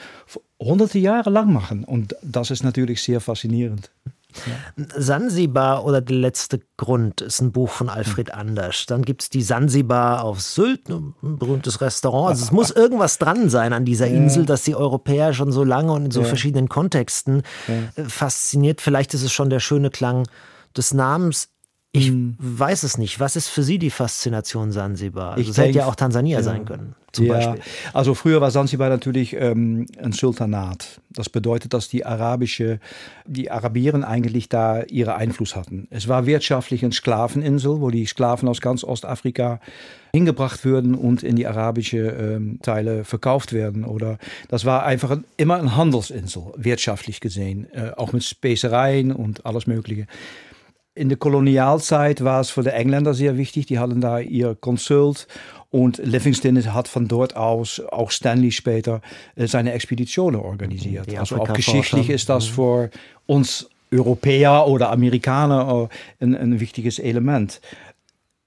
hunderte 0.61 0.99
Jahre 0.99 1.31
lang 1.31 1.53
machen. 1.53 1.85
Und 1.85 2.15
das 2.23 2.51
ist 2.51 2.63
natürlich 2.63 3.03
sehr 3.03 3.21
faszinierend. 3.21 3.91
Ja. 4.47 4.85
Sansibar 4.97 5.85
oder 5.85 6.01
der 6.01 6.17
letzte 6.17 6.61
Grund 6.77 7.21
ist 7.21 7.41
ein 7.41 7.53
Buch 7.53 7.71
von 7.71 7.89
Alfred 7.89 8.33
hm. 8.33 8.39
Anders. 8.39 8.87
Dann 8.87 9.03
gibt 9.03 9.23
es 9.23 9.31
die 9.31 9.43
Sansibar 9.43 10.25
auf 10.25 10.41
Sylt, 10.41 10.89
ein 10.89 11.15
berühmtes 11.23 11.81
Restaurant. 11.81 12.31
Also 12.31 12.45
es 12.45 12.53
muss 12.53 12.71
irgendwas 12.83 13.19
dran 13.19 13.49
sein 13.49 13.73
an 13.73 13.85
dieser 13.85 14.09
Insel, 14.09 14.47
dass 14.47 14.65
die 14.65 14.75
Europäer 14.75 15.33
schon 15.35 15.53
so 15.53 15.65
lange 15.65 15.93
und 15.93 16.07
in 16.07 16.11
so 16.11 16.23
ja. 16.23 16.27
verschiedenen 16.27 16.69
Kontexten. 16.69 17.43
Äh, 17.69 18.05
fasziniert. 18.05 18.81
Vielleicht 18.81 19.15
ist 19.15 19.23
es 19.23 19.33
schon 19.33 19.51
der 19.51 19.61
schöne 19.61 19.91
Klang 19.91 20.27
des 20.77 20.95
Namens. 20.95 21.52
Ich 21.95 22.09
hm. 22.09 22.37
weiß 22.39 22.85
es 22.85 22.97
nicht. 22.97 23.21
Was 23.21 23.37
ist 23.37 23.49
für 23.49 23.63
Sie 23.63 23.79
die 23.79 23.91
Faszination 23.91 24.73
Sansibar? 24.73 25.35
Also 25.35 25.51
es 25.51 25.59
hätte 25.59 25.79
ja 25.79 25.87
auch 25.87 25.95
Tansania 25.95 26.39
ja. 26.39 26.43
sein 26.43 26.65
können. 26.65 26.95
Zum 27.13 27.27
ja, 27.27 27.35
Beispiel. 27.35 27.61
also 27.93 28.15
früher 28.15 28.41
war 28.41 28.51
Sansibar 28.51 28.89
natürlich 28.89 29.35
ähm, 29.35 29.87
ein 30.03 30.13
Sultanat. 30.13 31.03
Das 31.11 31.29
bedeutet, 31.29 31.75
dass 31.75 31.91
die 31.91 32.07
arabische, 32.07 32.81
die 33.27 33.51
Arabieren 33.51 34.05
eigentlich 34.05 34.49
da 34.49 34.83
ihre 34.85 35.17
Einfluss 35.17 35.55
hatten. 35.55 35.87
Es 35.91 36.09
war 36.09 36.25
wirtschaftlich 36.25 36.83
eine 36.83 36.95
Sklaveninsel, 36.95 37.83
wo 37.83 37.91
die 37.91 38.07
Sklaven 38.07 38.49
aus 38.49 38.63
ganz 38.63 38.83
Ostafrika 38.85 39.61
hingebracht 40.15 40.65
würden 40.65 40.95
und 40.95 41.23
in 41.23 41.37
die 41.37 41.47
arabische 41.47 41.99
ähm, 41.99 42.59
Teile 42.63 43.05
verkauft 43.05 43.53
werden. 43.53 43.85
Oder 43.85 44.17
das 44.49 44.65
war 44.65 44.87
einfach 44.87 45.11
ein, 45.11 45.25
immer 45.37 45.57
eine 45.59 45.77
Handelsinsel, 45.77 46.45
wirtschaftlich 46.57 47.21
gesehen, 47.21 47.67
äh, 47.75 47.91
auch 47.95 48.15
mit 48.15 48.25
Spezereien 48.25 49.13
und 49.13 49.45
alles 49.45 49.67
Mögliche. 49.67 50.07
In 50.95 51.09
der 51.09 51.17
Kolonialzeit 51.17 52.23
war 52.23 52.41
es 52.41 52.51
für 52.51 52.63
die 52.63 52.69
Engländer 52.69 53.15
sehr 53.15 53.39
wichtig. 53.39 53.67
Die 53.67 53.79
hatten 53.79 54.01
da 54.03 54.19
ihr 54.19 54.55
Konsult 54.55 55.27
und 55.71 55.99
Livingston 55.99 56.63
hat 56.75 56.87
von 56.87 57.09
dort 57.09 57.35
aus, 57.35 57.81
auch 57.81 58.11
Stanley 58.11 58.53
später, 58.53 59.01
äh, 59.35 59.47
seine 59.47 59.73
Expeditionen 59.73 60.39
organisiert. 60.39 61.11
Die 61.11 61.17
also 61.17 61.37
auch 61.37 61.53
geschichtlich 61.55 62.11
ist 62.11 62.29
das 62.29 62.51
mhm. 62.51 62.55
für 62.55 62.91
uns 63.27 63.71
Europäer 63.91 64.67
oder 64.67 64.91
Amerikaner 64.91 65.89
äh, 66.21 66.25
ein, 66.25 66.37
ein 66.37 66.61
wichtiges 66.61 66.99
Element. 66.99 67.63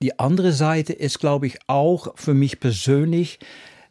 Die 0.04 0.20
andere 0.20 0.52
Seite 0.52 0.94
ist, 0.94 1.20
glaube 1.20 1.48
ich, 1.48 1.58
auch 1.66 2.14
für 2.16 2.36
mich 2.36 2.60
persönlich, 2.60 3.40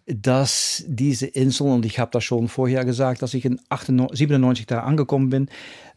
dass 0.06 0.84
diese 0.86 1.26
Insel, 1.26 1.68
und 1.68 1.86
ich 1.86 1.98
habe 1.98 2.10
das 2.10 2.24
schon 2.24 2.48
vorher 2.48 2.84
gesagt, 2.84 3.22
dass 3.22 3.32
ich 3.32 3.44
in 3.44 3.60
98, 3.70 4.18
97 4.18 4.66
da 4.66 4.80
angekommen 4.80 5.30
bin, 5.30 5.48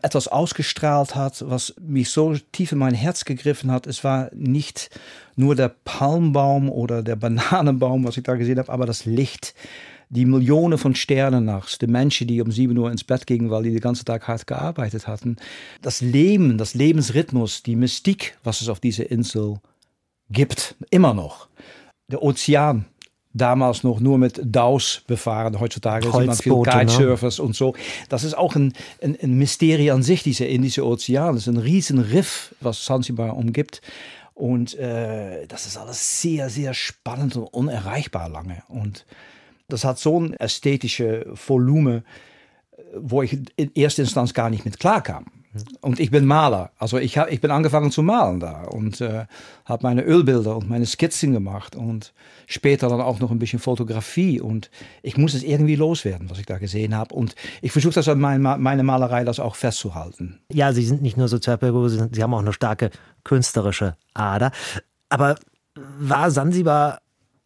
etwas 0.02 0.30
ausgestrahlt 0.30 1.16
hat, 1.16 1.44
was 1.50 1.76
mich 1.82 2.10
so 2.10 2.36
tief 2.52 2.72
in 2.72 2.78
mein 2.78 2.94
Herz 2.94 3.26
gegriffen 3.26 3.70
hat. 3.70 3.86
Es 3.86 4.04
war 4.04 4.30
nicht 4.34 4.90
nur 5.36 5.56
der 5.56 5.76
Palmbaum 5.84 6.70
oder 6.70 7.04
der 7.04 7.18
Bananenbaum, 7.18 8.06
was 8.06 8.16
ich 8.16 8.24
da 8.24 8.36
gesehen 8.36 8.60
habe, 8.60 8.72
aber 8.72 8.86
das 8.86 9.06
Licht, 9.06 9.54
die 10.10 10.26
Millionen 10.26 10.78
von 10.78 10.96
Sternen 10.96 11.44
nachts, 11.44 11.78
die 11.78 11.88
Menschen, 11.88 12.28
die 12.28 12.42
um 12.42 12.50
7 12.50 12.78
Uhr 12.78 12.90
ins 12.90 13.04
Bett 13.04 13.28
gingen, 13.28 13.50
weil 13.50 13.64
die 13.64 13.72
den 13.72 13.82
ganzen 13.82 14.06
Tag 14.06 14.26
hart 14.30 14.48
gearbeitet 14.48 15.06
hatten. 15.06 15.36
Das 15.82 16.00
Leben, 16.00 16.58
das 16.58 16.76
Lebensrhythmus, 16.76 17.62
die 17.62 17.76
Mystik, 17.76 18.38
was 18.44 18.62
es 18.62 18.70
auf 18.70 18.80
dieser 18.80 19.12
Insel 19.12 19.60
gibt, 20.30 20.76
immer 20.92 21.14
noch. 21.14 21.50
Der 22.10 22.24
Ozean, 22.24 22.86
damals 23.34 23.84
noch 23.84 24.00
nur 24.00 24.18
mit 24.18 24.42
DAOs 24.44 25.02
befahren. 25.08 25.60
Heutzutage 25.60 26.12
sind 26.12 26.26
man 26.26 26.36
viel 26.36 26.54
ne? 26.54 26.64
Kitesurfers 26.64 27.40
und 27.40 27.56
so. 27.56 27.76
Das 28.10 28.24
ist 28.24 28.38
auch 28.38 28.56
ein, 28.56 28.74
ein, 29.02 29.18
ein 29.22 29.34
Mysterie 29.38 29.92
an 29.92 30.04
sich, 30.04 30.24
dieser 30.24 30.48
Indische 30.48 30.86
Ozean. 30.86 31.36
Das 31.36 31.48
ist 31.48 31.54
ein 31.54 31.62
riesen 31.62 32.00
Riff, 32.00 32.56
was 32.62 32.84
Zanzibar 32.84 33.36
umgibt. 33.36 33.82
Und 34.34 34.76
äh, 34.76 35.48
das 35.48 35.66
ist 35.66 35.78
alles 35.78 36.22
sehr, 36.22 36.50
sehr 36.50 36.74
spannend 36.74 37.36
und 37.36 37.46
unerreichbar 37.46 38.30
lange. 38.30 38.64
Und 38.68 39.06
das 39.68 39.84
hat 39.84 40.00
so 40.00 40.20
ein 40.20 40.34
ästhetische 40.34 41.26
Volumen, 41.48 42.04
wo 42.96 43.22
ich 43.22 43.38
in 43.56 43.72
erster 43.74 44.04
Instanz 44.04 44.34
gar 44.34 44.50
nicht 44.50 44.64
mit 44.64 44.80
klarkam. 44.80 45.26
Und 45.82 46.00
ich 46.00 46.12
bin 46.12 46.26
Maler. 46.26 46.72
Also 46.78 46.98
ich, 46.98 47.18
hab, 47.18 47.32
ich 47.32 47.42
bin 47.42 47.52
angefangen 47.52 47.92
zu 47.92 48.04
malen 48.04 48.40
da 48.40 48.64
und 48.64 49.02
äh, 49.02 49.26
habe 49.66 49.84
meine 49.84 50.04
Ölbilder 50.04 50.56
und 50.58 50.70
meine 50.70 50.86
Skizzen 50.86 51.34
gemacht 51.34 51.76
und 51.76 52.14
später 52.46 52.90
dann 52.90 53.02
auch 53.02 53.20
noch 53.20 53.32
ein 53.32 53.40
bisschen 53.40 53.60
Fotografie. 53.60 54.40
Und 54.42 54.70
ich 55.04 55.18
muss 55.18 55.34
es 55.34 55.44
irgendwie 55.44 55.76
loswerden, 55.76 56.30
was 56.30 56.40
ich 56.40 56.46
da 56.46 56.58
gesehen 56.58 56.96
habe. 56.96 57.14
Und 57.16 57.36
ich 57.62 57.72
versuche 57.72 57.94
das 57.96 58.08
an 58.08 58.20
mein, 58.20 58.42
meine 58.42 58.84
Malerei 58.84 59.24
das 59.24 59.40
auch 59.40 59.56
festzuhalten. 59.56 60.40
Ja, 60.52 60.74
Sie 60.74 60.84
sind 60.86 61.02
nicht 61.02 61.18
nur 61.18 61.28
Sozialpädagoge, 61.28 61.90
Sie, 61.90 62.02
Sie 62.12 62.24
haben 62.24 62.34
auch 62.34 62.40
eine 62.40 62.54
starke 62.54 62.90
künstlerische 63.24 63.96
Ader. 64.14 64.52
Aber 65.10 65.36
war 66.00 66.32
Sansibar 66.32 67.00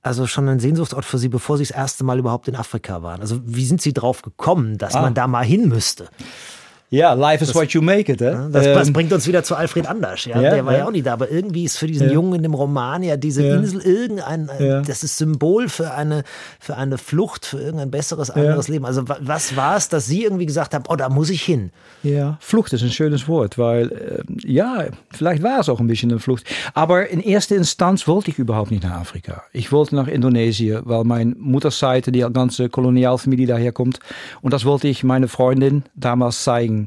also 0.03 0.25
schon 0.25 0.50
ein 0.50 0.60
Sehnsuchtsort 0.60 1.06
für 1.06 1.20
Sie, 1.20 1.30
bevor 1.30 1.58
Sie 1.58 1.63
das 1.63 1.72
erste 1.77 2.03
Mal 2.03 2.18
überhaupt 2.18 2.48
in 2.48 2.56
Afrika 2.56 3.03
waren? 3.03 3.22
Also 3.22 3.39
wie 3.46 3.65
sind 3.65 3.82
Sie 3.84 3.94
drauf 3.94 4.24
gekommen, 4.24 4.80
dass 4.80 4.96
Ah. 4.96 5.01
man 5.03 5.13
da 5.13 5.27
mal 5.27 5.46
hin 5.46 5.68
müsste? 5.70 6.10
Ja, 6.93 7.13
life 7.13 7.41
is 7.41 7.55
what 7.55 7.69
you 7.71 7.81
make 7.81 8.12
it. 8.12 8.19
Hè? 8.19 8.50
Das, 8.51 8.65
das 8.65 8.88
Ähm, 8.88 8.93
bringt 8.93 9.13
uns 9.13 9.25
wieder 9.25 9.43
zu 9.43 9.55
Alfred 9.55 9.88
Anders. 9.88 10.25
Ja? 10.25 10.41
ja, 10.41 10.51
der 10.51 10.65
war 10.65 10.74
ja. 10.74 10.79
ja. 10.79 10.86
auch 10.88 10.91
nicht 10.91 11.05
da, 11.05 11.13
aber 11.13 11.31
irgendwie 11.31 11.63
ist 11.63 11.77
für 11.77 11.88
diesen 11.88 12.12
Jungen 12.12 12.36
in 12.36 12.43
dem 12.43 12.53
Roman 12.53 13.01
ja 13.01 13.15
diese 13.15 13.48
Ja. 13.48 13.55
Insel 13.55 13.79
irgendein, 13.81 14.50
ein, 14.50 14.65
Ja. 14.65 14.81
das 14.81 15.01
ist 15.01 15.17
Symbol 15.17 15.69
für 15.69 15.93
eine, 15.93 16.24
für 16.60 16.75
eine 16.75 16.98
Flucht, 16.98 17.45
für 17.45 17.60
irgendein 17.60 17.91
besseres, 17.91 18.29
anderes 18.29 18.67
Leben. 18.67 18.86
Also 18.86 19.07
wa- 19.07 19.17
was 19.21 19.55
war 19.55 19.77
es, 19.77 19.88
dass 19.88 20.05
Sie 20.05 20.24
irgendwie 20.25 20.45
gesagt 20.45 20.74
haben, 20.74 20.83
oh, 20.89 20.98
da 20.98 21.07
muss 21.07 21.29
ich 21.29 21.41
hin? 21.43 21.71
Ja, 22.03 22.38
Flucht 22.41 22.74
ist 22.74 22.83
ein 22.83 22.89
schönes 22.91 23.25
Wort, 23.29 23.57
weil 23.57 23.91
äh, 23.91 24.24
ja, 24.45 24.86
vielleicht 25.13 25.43
war 25.43 25.62
es 25.62 25.69
auch 25.69 25.79
ein 25.79 25.88
bisschen 25.88 26.12
eine 26.12 26.19
Flucht. 26.19 26.43
Aber 26.74 27.07
in 27.07 27.21
erster 27.21 27.55
Instanz 27.55 28.05
wollte 28.05 28.31
ich 28.31 28.38
überhaupt 28.38 28.69
nicht 28.69 28.83
nach 28.83 29.00
Afrika. 29.00 29.43
Ich 29.53 29.71
wollte 29.71 29.95
nach 29.95 30.07
Indonesien, 30.07 30.81
weil 30.83 31.05
meine 31.05 31.36
Mutterseite, 31.39 32.12
die 32.12 32.19
ganze 32.33 32.67
Kolonialfamilie 32.67 33.48
daherkommt. 33.48 34.00
Und 34.41 34.51
das 34.53 34.65
wollte 34.65 34.89
ich 34.89 35.05
meine 35.05 35.29
Freundin 35.29 35.83
damals 35.95 36.43
zeigen. 36.43 36.80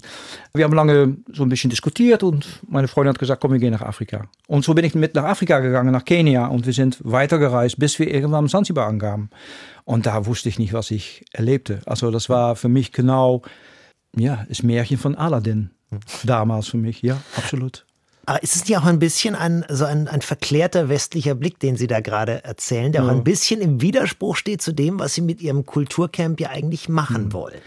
Wir 0.55 0.65
haben 0.65 0.75
lange 0.75 1.17
so 1.33 1.43
ein 1.43 1.49
bisschen 1.49 1.71
diskutiert 1.71 2.23
und 2.23 2.61
meine 2.69 2.89
Freundin 2.89 3.11
hat 3.11 3.19
gesagt, 3.19 3.41
komm, 3.41 3.53
wir 3.53 3.59
gehen 3.59 3.73
nach 3.73 3.83
Afrika. 3.83 4.27
Und 4.47 4.65
so 4.65 4.75
bin 4.75 4.85
ich 4.85 4.95
mit 4.95 5.15
nach 5.15 5.25
Afrika 5.25 5.61
gegangen, 5.61 5.93
nach 5.93 6.05
Kenia 6.05 6.47
und 6.47 6.67
wir 6.67 6.73
sind 6.73 6.99
weitergereist, 7.03 7.79
bis 7.79 7.99
wir 7.99 8.13
irgendwann 8.13 8.45
am 8.45 8.49
Zanzibar 8.49 8.87
ankamen. 8.87 9.31
Und 9.85 10.07
da 10.07 10.27
wusste 10.27 10.49
ich 10.49 10.59
nicht, 10.59 10.73
was 10.73 10.91
ich 10.91 11.25
erlebte. 11.33 11.81
Also 11.87 12.11
das 12.11 12.29
war 12.29 12.57
für 12.57 12.69
mich 12.69 12.93
genau 12.93 13.43
ja, 14.17 14.45
das 14.49 14.63
Märchen 14.63 14.99
von 14.99 15.15
Aladdin. 15.15 15.71
Damals 16.25 16.69
für 16.69 16.77
mich, 16.77 17.03
ja, 17.03 17.21
absolut. 17.37 17.85
Aber 18.27 18.43
ist 18.43 18.57
es 18.57 18.67
nicht 18.67 18.77
auch 18.79 18.85
ein 18.85 18.99
bisschen 18.99 19.35
ein, 19.35 19.65
so 19.69 19.85
ein, 19.85 20.09
ein 20.09 20.23
verklärter 20.23 20.89
westlicher 20.89 21.35
Blick, 21.35 21.59
den 21.59 21.77
Sie 21.77 21.87
da 21.87 22.01
gerade 22.01 22.43
erzählen, 22.43 22.91
der 22.91 23.05
auch 23.05 23.09
ein 23.09 23.23
bisschen 23.23 23.61
im 23.61 23.83
Widerspruch 23.83 24.37
steht 24.37 24.63
zu 24.63 24.73
dem, 24.73 24.99
was 24.99 25.15
Sie 25.15 25.21
mit 25.21 25.43
Ihrem 25.43 25.67
Kulturcamp 25.67 26.41
ja 26.41 26.49
eigentlich 26.49 26.89
machen 26.89 27.33
wollen? 27.35 27.61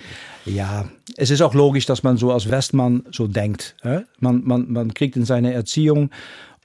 Ja, 0.47 0.85
es 1.17 1.29
ist 1.29 1.41
auch 1.41 1.53
logisch, 1.53 1.85
dass 1.85 2.03
man 2.03 2.17
so 2.17 2.31
als 2.31 2.49
Westmann 2.49 3.03
so 3.11 3.27
denkt. 3.27 3.75
Man, 4.19 4.43
man, 4.45 4.71
man 4.71 4.93
kriegt 4.93 5.17
in 5.17 5.25
seiner 5.25 5.51
Erziehung 5.51 6.09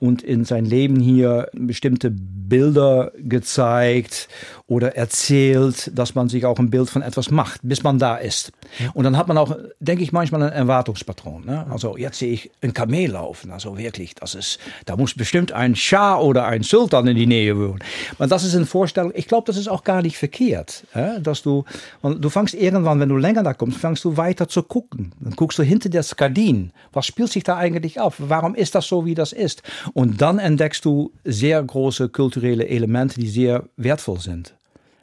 und 0.03 0.21
in 0.21 0.45
sein 0.45 0.65
Leben 0.65 0.99
hier 0.99 1.49
bestimmte 1.53 2.11
Bilder 2.11 3.13
gezeigt 3.17 4.29
oder 4.67 4.97
erzählt, 4.97 5.91
dass 5.97 6.15
man 6.15 6.29
sich 6.29 6.45
auch 6.45 6.59
ein 6.59 6.71
Bild 6.71 6.91
von 6.91 7.03
etwas 7.03 7.31
macht, 7.31 7.61
bis 7.63 7.83
man 7.85 7.99
da 8.01 8.17
ist. 8.17 8.53
Und 8.95 9.05
dann 9.05 9.17
hat 9.17 9.29
man 9.29 9.39
auch, 9.39 9.57
denke 9.81 10.03
ich, 10.03 10.13
manchmal 10.13 10.43
ein 10.43 10.53
Erwartungspatron. 10.53 11.45
Ne? 11.47 11.67
Also 11.71 11.97
jetzt 11.97 12.19
sehe 12.19 12.33
ich 12.33 12.51
ein 12.63 12.73
Kamel 12.73 13.13
laufen. 13.13 13.53
Also 13.53 13.79
wirklich, 13.79 14.15
das 14.15 14.35
ist, 14.35 14.59
da 14.87 14.97
muss 14.97 15.15
bestimmt 15.15 15.53
ein 15.53 15.77
Schah 15.77 16.19
oder 16.19 16.47
ein 16.47 16.63
Sultan 16.63 17.07
in 17.07 17.17
die 17.17 17.27
Nähe 17.27 17.57
wohnen. 17.57 17.79
Aber 18.17 18.27
das 18.27 18.45
ist 18.45 18.57
eine 18.57 18.67
Vorstellung, 18.67 19.13
ich 19.15 19.29
glaube, 19.29 19.47
das 19.47 19.57
ist 19.57 19.69
auch 19.69 19.85
gar 19.85 20.03
nicht 20.03 20.19
verkehrt. 20.19 20.85
Hè? 20.93 21.21
Dass 21.21 21.43
du, 21.43 21.65
und 22.01 22.25
du 22.25 22.29
fängst 22.29 22.55
irgendwann, 22.55 22.99
wenn 22.99 23.09
du 23.09 23.17
länger 23.19 23.45
da 23.45 23.55
kommst, 23.55 23.79
fängst 23.79 24.05
du 24.05 24.17
weiter 24.17 24.49
zu 24.49 24.63
gucken. 24.65 25.13
Dann 25.21 25.37
guckst 25.37 25.59
du 25.59 25.63
hinter 25.63 25.91
das 25.91 26.17
Gardin. 26.17 26.73
Was 26.93 27.07
spielt 27.07 27.31
sich 27.31 27.45
da 27.45 27.57
eigentlich 27.57 28.01
auf? 28.01 28.17
Warum 28.19 28.55
ist 28.55 28.75
das 28.75 28.89
so, 28.89 29.07
wie 29.07 29.15
das 29.15 29.33
ist? 29.33 29.63
Und 29.95 30.21
dann 30.21 30.39
entdeckst 30.39 30.85
du 30.85 31.13
sehr 31.25 31.63
große 31.63 32.09
kulturelle 32.09 32.67
Elemente, 32.67 33.21
die 33.21 33.29
sehr 33.29 33.69
wertvoll 33.77 34.21
sind. 34.21 34.55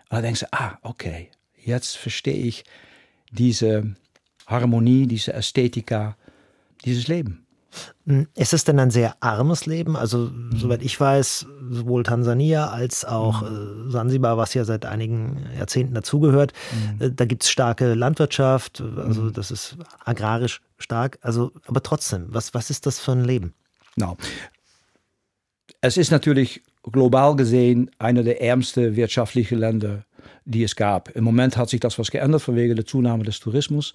Und 0.10 0.16
dann 0.16 0.24
denkst 0.24 0.42
du, 0.42 0.48
ah, 0.52 0.78
okay, 0.82 1.30
jetzt 1.64 1.98
verstehe 1.98 2.34
ich 2.34 2.64
diese 3.32 3.96
Harmonie, 4.48 5.06
diese 5.06 5.34
Ästhetika, 5.34 6.16
dieses 6.84 7.08
Leben. 7.08 7.46
Ist 8.36 8.54
es 8.54 8.64
denn 8.64 8.80
ein 8.80 8.90
sehr 8.90 9.16
armes 9.20 9.68
Leben? 9.68 9.96
Also, 9.96 10.32
soweit 10.56 10.82
ich 10.82 11.00
weiß, 11.00 11.46
sowohl 11.70 12.02
Tansania 12.02 12.70
als 12.70 13.06
auch 13.06 13.44
äh, 13.44 13.92
Sansibar, 13.92 14.38
was 14.38 14.56
ja 14.56 14.66
seit 14.66 14.88
einigen 14.88 15.46
Jahrzehnten 15.56 15.94
dazugehört, 15.94 16.54
äh, 16.98 17.12
da 17.12 17.26
gibt 17.26 17.44
es 17.44 17.52
starke 17.52 17.94
Landwirtschaft, 17.94 18.82
also 18.82 19.30
das 19.30 19.52
ist 19.52 19.78
agrarisch 20.04 20.62
stark. 20.80 21.20
Also, 21.22 21.52
aber 21.68 21.84
trotzdem, 21.84 22.26
was, 22.30 22.56
was 22.56 22.72
ist 22.72 22.88
das 22.88 23.00
für 23.00 23.12
ein 23.12 23.24
Leben? 23.24 23.54
Nou, 23.96 24.18
es 25.82 25.98
ist 25.98 26.12
natürlich 26.12 26.62
global 26.84 27.36
gesehen 27.36 27.90
einer 28.00 28.24
der 28.24 28.42
ärmsten 28.42 28.96
wirtschaftlichen 28.96 29.60
Länder, 29.60 30.06
die 30.46 30.64
es 30.64 30.76
gab. 30.76 31.16
Im 31.16 31.24
Moment 31.24 31.58
hat 31.58 31.70
sich 31.70 31.80
das 31.80 32.00
was 32.00 32.12
geändert 32.12 32.48
wegen 32.54 32.76
der 32.76 32.86
Zunahme 32.86 33.24
des 33.24 33.40
Tourismus. 33.40 33.94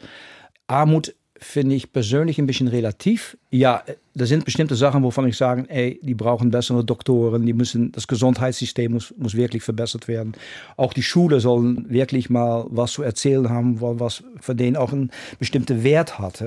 Armut 0.66 1.14
finde 1.36 1.74
ich 1.74 1.92
persönlich 1.92 2.38
ein 2.38 2.46
bisschen 2.46 2.68
relativ. 2.68 3.36
Ja, 3.50 3.82
da 4.14 4.24
sind 4.24 4.44
bestimmte 4.44 4.76
Sachen, 4.76 5.02
wovon 5.02 5.26
ich 5.28 5.36
sage, 5.36 5.64
ey, 5.68 5.98
die 6.02 6.14
brauchen 6.14 6.50
bessere 6.50 6.84
Doktoren, 6.84 7.44
die 7.44 7.52
müssen, 7.52 7.92
das 7.92 8.06
Gesundheitssystem 8.06 8.92
muss, 8.92 9.12
muss 9.18 9.34
wirklich 9.34 9.62
verbessert 9.62 10.08
werden. 10.08 10.34
Auch 10.76 10.92
die 10.92 11.02
Schule 11.02 11.40
sollen 11.40 11.90
wirklich 11.90 12.30
mal 12.30 12.66
was 12.68 12.92
zu 12.92 13.02
erzählen 13.02 13.50
haben, 13.50 13.80
was 13.80 14.22
für 14.40 14.54
den 14.54 14.76
auch 14.76 14.92
einen 14.92 15.10
bestimmten 15.38 15.82
Wert 15.82 16.18
hat. 16.18 16.42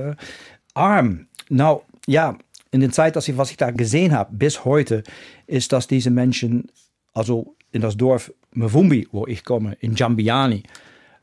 Arm, 0.73 1.27
nou 1.49 1.83
ja, 2.07 2.37
in 2.71 2.81
der 2.81 2.91
Zeit, 2.91 3.15
dass 3.15 3.27
ich, 3.27 3.37
was 3.37 3.51
ich 3.51 3.57
da 3.57 3.71
gesehen 3.71 4.13
habe, 4.13 4.35
bis 4.35 4.65
heute, 4.65 5.03
ist, 5.45 5.71
dass 5.73 5.87
diese 5.87 6.09
Menschen, 6.09 6.69
also 7.13 7.55
in 7.71 7.81
das 7.81 7.97
Dorf 7.97 8.31
Mvumbi, 8.53 9.07
wo 9.11 9.27
ich 9.27 9.43
komme, 9.43 9.77
in 9.79 9.95
Jambiani, 9.95 10.63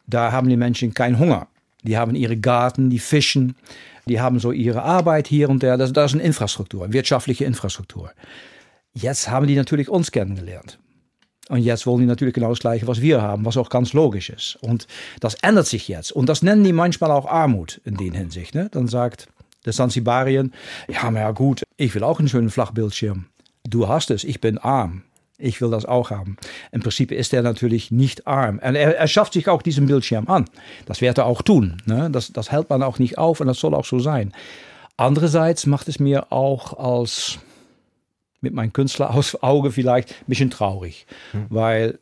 da 0.06 0.32
haben 0.32 0.48
die 0.48 0.56
Menschen 0.56 0.94
keinen 0.94 1.18
Hunger. 1.18 1.48
Die 1.82 1.96
haben 1.96 2.14
ihre 2.14 2.36
Garten, 2.36 2.90
die 2.90 2.98
fischen, 2.98 3.56
die 4.06 4.20
haben 4.20 4.38
so 4.38 4.52
ihre 4.52 4.82
Arbeit 4.82 5.28
hier 5.28 5.48
und 5.48 5.62
da. 5.62 5.76
Das, 5.76 5.92
das 5.92 6.12
ist 6.12 6.14
eine 6.14 6.26
Infrastruktur, 6.26 6.92
wirtschaftliche 6.92 7.44
Infrastruktur. 7.44 8.10
Jetzt 8.94 9.28
haben 9.28 9.46
die 9.46 9.56
natürlich 9.56 9.88
uns 9.88 10.12
kennengelernt. 10.12 10.78
Und 11.48 11.58
jetzt 11.58 11.86
wollen 11.86 12.00
die 12.00 12.06
natürlich 12.06 12.34
genau 12.34 12.50
das 12.50 12.60
Gleiche, 12.60 12.86
was 12.86 13.02
wir 13.02 13.20
haben, 13.20 13.44
was 13.44 13.58
auch 13.58 13.68
ganz 13.68 13.92
logisch 13.92 14.30
ist. 14.30 14.56
Und 14.62 14.86
das 15.20 15.34
ändert 15.42 15.66
sich 15.66 15.88
jetzt. 15.88 16.10
Und 16.10 16.28
das 16.28 16.42
nennen 16.42 16.64
die 16.64 16.72
manchmal 16.72 17.10
auch 17.10 17.26
Armut 17.26 17.82
in 17.84 17.96
den 17.96 18.14
Hinsicht. 18.14 18.54
Ne? 18.54 18.68
Dann 18.70 18.88
sagt 18.88 19.28
der 19.64 19.72
Zanzibarien, 19.72 20.52
ja, 20.88 21.10
maar 21.10 21.22
ja 21.22 21.30
gut, 21.30 21.62
ich 21.76 21.94
will 21.94 22.04
auch 22.04 22.18
einen 22.18 22.28
schönen 22.28 22.50
Flachbildschirm. 22.50 23.26
Du 23.68 23.88
hast 23.88 24.10
es, 24.10 24.24
ich 24.24 24.40
bin 24.40 24.58
arm. 24.58 25.02
Ich 25.36 25.60
will 25.60 25.70
das 25.70 25.84
auch 25.84 26.10
haben. 26.10 26.36
Im 26.70 26.80
Prinzip 26.80 27.10
ist 27.10 27.34
er 27.34 27.42
natürlich 27.42 27.90
nicht 27.90 28.26
arm. 28.26 28.60
Und 28.64 28.76
er, 28.76 28.96
er 28.96 29.08
schafft 29.08 29.32
sich 29.32 29.48
auch 29.48 29.62
diesen 29.62 29.86
Bildschirm 29.86 30.28
an. 30.28 30.44
Das 30.86 31.00
wird 31.00 31.18
er 31.18 31.26
auch 31.26 31.42
tun. 31.42 31.82
Ne? 31.86 32.08
Das, 32.10 32.32
das 32.32 32.52
hält 32.52 32.70
man 32.70 32.84
auch 32.84 33.00
nicht 33.00 33.18
auf 33.18 33.40
und 33.40 33.48
das 33.48 33.58
soll 33.58 33.74
auch 33.74 33.84
so 33.84 33.98
sein. 33.98 34.32
Andererseits 34.96 35.66
macht 35.66 35.88
es 35.88 35.98
mir 35.98 36.30
auch 36.32 36.78
als 36.78 37.38
mit 38.40 38.54
meinem 38.54 38.72
Künstlerauge 38.72 39.72
vielleicht 39.72 40.10
ein 40.10 40.26
bisschen 40.28 40.50
traurig, 40.50 41.06
weil 41.48 41.98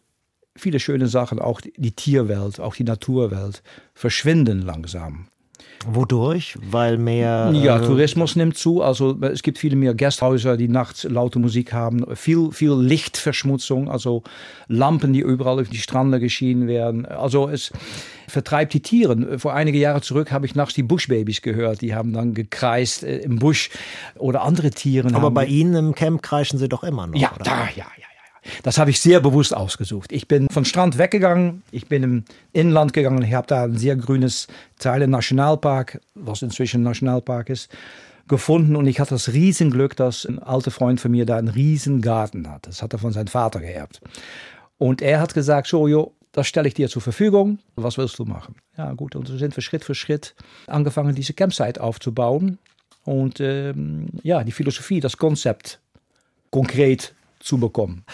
viele 0.57 0.81
schöne 0.81 1.07
Sachen, 1.07 1.39
auch 1.39 1.61
die 1.61 1.93
Tierwelt, 1.93 2.61
auch 2.61 2.75
die 2.75 2.85
Naturwelt, 2.85 3.63
verschwinden 3.95 4.61
langsam. 4.61 5.29
Wodurch? 5.87 6.57
Weil 6.71 6.99
mehr. 6.99 7.53
Ja, 7.55 7.79
äh, 7.79 7.87
Tourismus 7.87 8.37
nimmt 8.37 8.57
zu. 8.57 8.83
Also 8.83 9.17
es 9.21 9.43
gibt 9.43 9.59
viele 9.59 9.77
mehr 9.77 9.95
Gasthäuser, 9.95 10.57
die 10.57 10.69
nachts 10.69 11.05
laute 11.05 11.39
Musik 11.39 11.73
haben. 11.73 12.05
Viel, 12.17 12.53
viel 12.53 12.73
Lichtverschmutzung, 12.73 13.91
also 13.91 14.23
Lampen, 14.69 15.13
die 15.13 15.21
überall 15.21 15.61
auf 15.61 15.69
die 15.69 15.79
Strände 15.79 16.21
geschienen 16.21 16.69
werden. 16.69 17.07
Also 17.07 17.49
es 17.49 17.73
vertreibt 18.29 18.75
die 18.75 18.81
Tiere. 18.81 19.39
Vor 19.39 19.55
einige 19.55 19.79
Jahre 19.79 20.01
zurück 20.01 20.33
habe 20.33 20.47
ich 20.47 20.55
nachts 20.55 20.75
die 20.75 20.83
Buschbabys 20.83 21.43
gehört. 21.43 21.81
Die 21.81 21.95
haben 21.95 22.13
dann 22.13 22.35
gekreist 22.35 23.05
äh, 23.05 23.19
im 23.19 23.39
Busch 23.39 23.71
oder 24.17 24.43
andere 24.43 24.71
Tiere. 24.71 25.15
aber 25.15 25.31
bei 25.31 25.47
Ihnen 25.47 25.75
im 25.75 25.95
Camp 25.95 26.23
kreischen 26.23 26.59
Sie 26.59 26.69
doch 26.69 26.83
immer 26.83 27.07
noch. 27.07 27.19
ja, 27.19 27.33
oder? 27.35 27.45
da, 27.45 27.69
ja. 27.77 27.87
Das 28.63 28.79
habe 28.79 28.91
ich 28.91 29.01
sehr 29.01 29.21
bewusst 29.21 29.55
ausgesucht. 29.55 30.13
Ich 30.13 30.27
bin 30.29 30.49
von 30.49 30.65
Strand 30.65 30.99
weggegangen, 30.99 31.63
ich 31.71 31.87
bin 31.87 32.03
im 32.03 32.25
Inland 32.53 32.93
gegangen. 32.93 33.23
Ich 33.23 33.35
habe 33.35 33.47
da 33.47 33.65
ein 33.65 33.77
sehr 33.77 33.97
grünes 33.97 34.49
Teil 34.79 35.03
im 35.03 35.11
Nationalpark, 35.11 36.01
was 36.15 36.43
inzwischen 36.43 36.83
Nationalpark 36.83 37.51
ist, 37.51 37.71
gefunden. 38.29 38.77
Und 38.77 38.87
ich 38.87 39.01
hatte 39.01 39.15
das 39.15 39.33
Riesenglück, 39.33 39.97
dass 39.97 40.25
ein 40.25 40.39
alter 40.39 40.71
Freund 40.71 41.01
von 41.01 41.11
mir 41.11 41.27
da 41.27 41.37
einen 41.37 41.49
riesen 41.49 42.01
Garten 42.01 42.49
hat. 42.51 42.67
Das 42.67 42.83
hat 42.83 42.93
er 42.93 42.99
von 42.99 43.13
seinem 43.13 43.29
Vater 43.29 43.61
geerbt. 43.61 44.01
Und 44.79 45.03
er 45.03 45.21
hat 45.21 45.35
gesagt, 45.35 45.69
so, 45.69 45.87
jo, 45.87 46.13
das 46.33 46.49
stelle 46.49 46.67
ich 46.67 46.75
dir 46.75 46.89
zur 46.89 47.03
Verfügung. 47.03 47.59
Was 47.77 47.99
willst 47.99 48.19
du 48.19 48.25
machen? 48.25 48.57
Ja, 48.77 48.93
gut. 48.95 49.15
Und 49.15 49.29
so 49.29 49.37
sind 49.37 49.57
wir 49.57 49.63
Schritt 49.63 49.85
für 49.85 49.95
Schritt 49.95 50.35
angefangen, 50.67 51.15
diese 51.15 51.35
Campsite 51.35 51.81
aufzubauen. 51.81 52.59
Und 53.05 53.41
ähm, 53.41 54.09
ja, 54.23 54.43
die 54.43 54.53
Philosophie, 54.53 55.01
das 55.01 55.17
Konzept 55.17 55.81
konkret 56.51 57.15
zu 57.43 57.59
bekommen. 57.59 58.05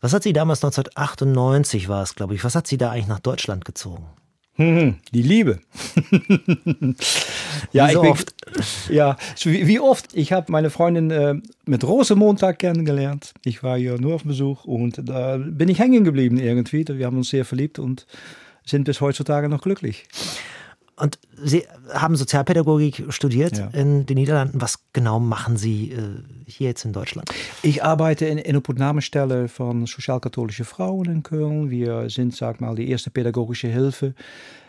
Was 0.00 0.12
hat 0.12 0.22
Sie 0.22 0.32
damals 0.32 0.62
1998 0.62 1.88
war 1.88 2.02
es, 2.02 2.14
glaube 2.14 2.34
ich, 2.34 2.44
was 2.44 2.54
hat 2.54 2.66
Sie 2.66 2.78
da 2.78 2.90
eigentlich 2.90 3.08
nach 3.08 3.20
Deutschland 3.20 3.64
gezogen? 3.64 4.06
Hm, 4.56 4.96
die 5.12 5.22
Liebe. 5.22 5.58
ja, 7.72 7.88
wie 7.88 7.92
so 7.92 7.98
ich 7.98 8.02
bin, 8.02 8.10
oft. 8.10 8.34
Ja, 8.88 9.16
wie, 9.42 9.66
wie 9.66 9.80
oft. 9.80 10.14
Ich 10.14 10.32
habe 10.32 10.52
meine 10.52 10.70
Freundin 10.70 11.10
äh, 11.10 11.34
mit 11.64 11.82
Rosenmontag 11.82 12.60
kennengelernt. 12.60 13.34
Ich 13.44 13.64
war 13.64 13.76
hier 13.76 14.00
nur 14.00 14.14
auf 14.14 14.22
Besuch 14.22 14.64
und 14.64 15.00
da 15.08 15.38
bin 15.38 15.68
ich 15.68 15.80
hängen 15.80 16.04
geblieben 16.04 16.38
irgendwie. 16.38 16.84
Wir 16.86 17.06
haben 17.06 17.16
uns 17.16 17.30
sehr 17.30 17.44
verliebt 17.44 17.80
und 17.80 18.06
sind 18.64 18.84
bis 18.84 19.00
heutzutage 19.00 19.48
noch 19.48 19.62
glücklich. 19.62 20.06
Und 20.96 21.18
Sie 21.42 21.64
haben 21.92 22.14
Sozialpädagogik 22.16 23.04
studiert 23.08 23.58
Ja. 23.58 23.66
in 23.68 24.06
den 24.06 24.16
Niederlanden. 24.16 24.60
Was 24.60 24.78
genau 24.92 25.18
machen 25.18 25.56
Sie 25.56 25.90
äh, 25.90 25.98
hier 26.46 26.68
jetzt 26.68 26.84
in 26.84 26.92
Deutschland? 26.92 27.28
Ich 27.62 27.82
arbeite 27.82 28.26
in, 28.26 28.38
in 28.38 28.56
Opnahmestelle 28.56 29.48
von 29.48 29.86
sozial-katholische 29.86 30.64
Frauen 30.64 31.06
in 31.06 31.22
Köln. 31.24 31.70
Wir 31.70 32.08
sind, 32.10 32.34
sag 32.36 32.60
mal, 32.60 32.76
die 32.76 32.88
erste 32.88 33.10
pädagogische 33.10 33.68
Hilfe 33.68 34.14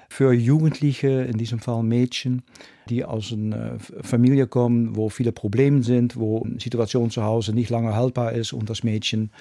für 0.09 0.33
Jugendliche, 0.33 1.07
in 1.23 1.37
diesem 1.37 1.59
Fall 1.59 1.83
Mädchen, 1.83 2.43
die 2.89 3.03
aus 3.05 3.31
einer 3.31 3.77
Familie 4.01 4.47
kommen, 4.47 4.95
wo 4.95 5.09
viele 5.09 5.31
Probleme 5.31 5.83
sind, 5.83 6.15
wo 6.15 6.43
eine 6.43 6.59
Situation 6.59 7.11
zu 7.11 7.23
Hause 7.23 7.53
nicht 7.53 7.69
lange 7.69 7.93
haltbar 7.95 8.31
ist 8.33 8.53
und 8.53 8.69
das 8.69 8.83
Mädchen 8.83 9.31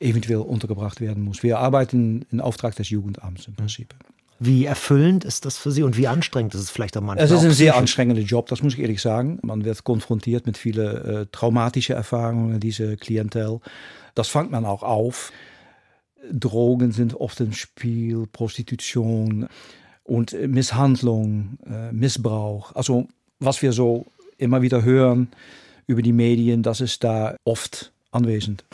eventuell 0.00 0.38
untergebracht 0.40 1.00
werden 1.00 1.22
muss. 1.24 1.42
Wir 1.42 1.58
arbeiten 1.58 2.24
in 2.30 2.40
Auftrag 2.40 2.74
des 2.76 2.90
Jugendamts 2.90 3.46
im 3.46 3.54
Prinzip. 3.54 3.94
Wie 4.38 4.66
erfüllend 4.66 5.24
ist 5.24 5.46
das 5.46 5.56
für 5.56 5.70
Sie 5.70 5.82
und 5.82 5.96
wie 5.96 6.08
anstrengend 6.08 6.54
ist 6.54 6.60
es 6.60 6.70
vielleicht 6.70 6.96
auch 6.96 7.00
manchmal? 7.00 7.24
Es 7.24 7.30
ist 7.30 7.44
ein 7.44 7.52
sehr 7.52 7.76
anstrengender 7.76 8.22
Job, 8.22 8.48
das 8.48 8.62
muss 8.62 8.74
ich 8.74 8.80
ehrlich 8.80 9.00
sagen. 9.00 9.38
Man 9.42 9.64
wird 9.64 9.82
konfrontiert 9.84 10.46
mit 10.46 10.58
vielen 10.58 11.04
äh, 11.04 11.26
traumatischen 11.32 11.96
Erfahrungen, 11.96 12.60
diese 12.60 12.96
Klientel. 12.96 13.60
Das 14.14 14.28
fängt 14.28 14.50
man 14.50 14.64
auch 14.66 14.82
auf. 14.82 15.32
Drogen 16.30 16.92
sind 16.92 17.14
oft 17.14 17.40
im 17.40 17.52
Spiel, 17.52 18.26
Prostitution 18.30 19.48
und 20.04 20.32
äh, 20.32 20.48
Misshandlung, 20.48 21.58
äh, 21.66 21.92
Missbrauch. 21.92 22.74
Also 22.74 23.08
was 23.38 23.62
wir 23.62 23.72
so 23.72 24.06
immer 24.38 24.62
wieder 24.62 24.82
hören 24.82 25.28
über 25.86 26.02
die 26.02 26.12
Medien, 26.12 26.62
das 26.62 26.80
ist 26.80 27.04
da 27.04 27.36
oft 27.44 27.92
anwesend. 28.10 28.64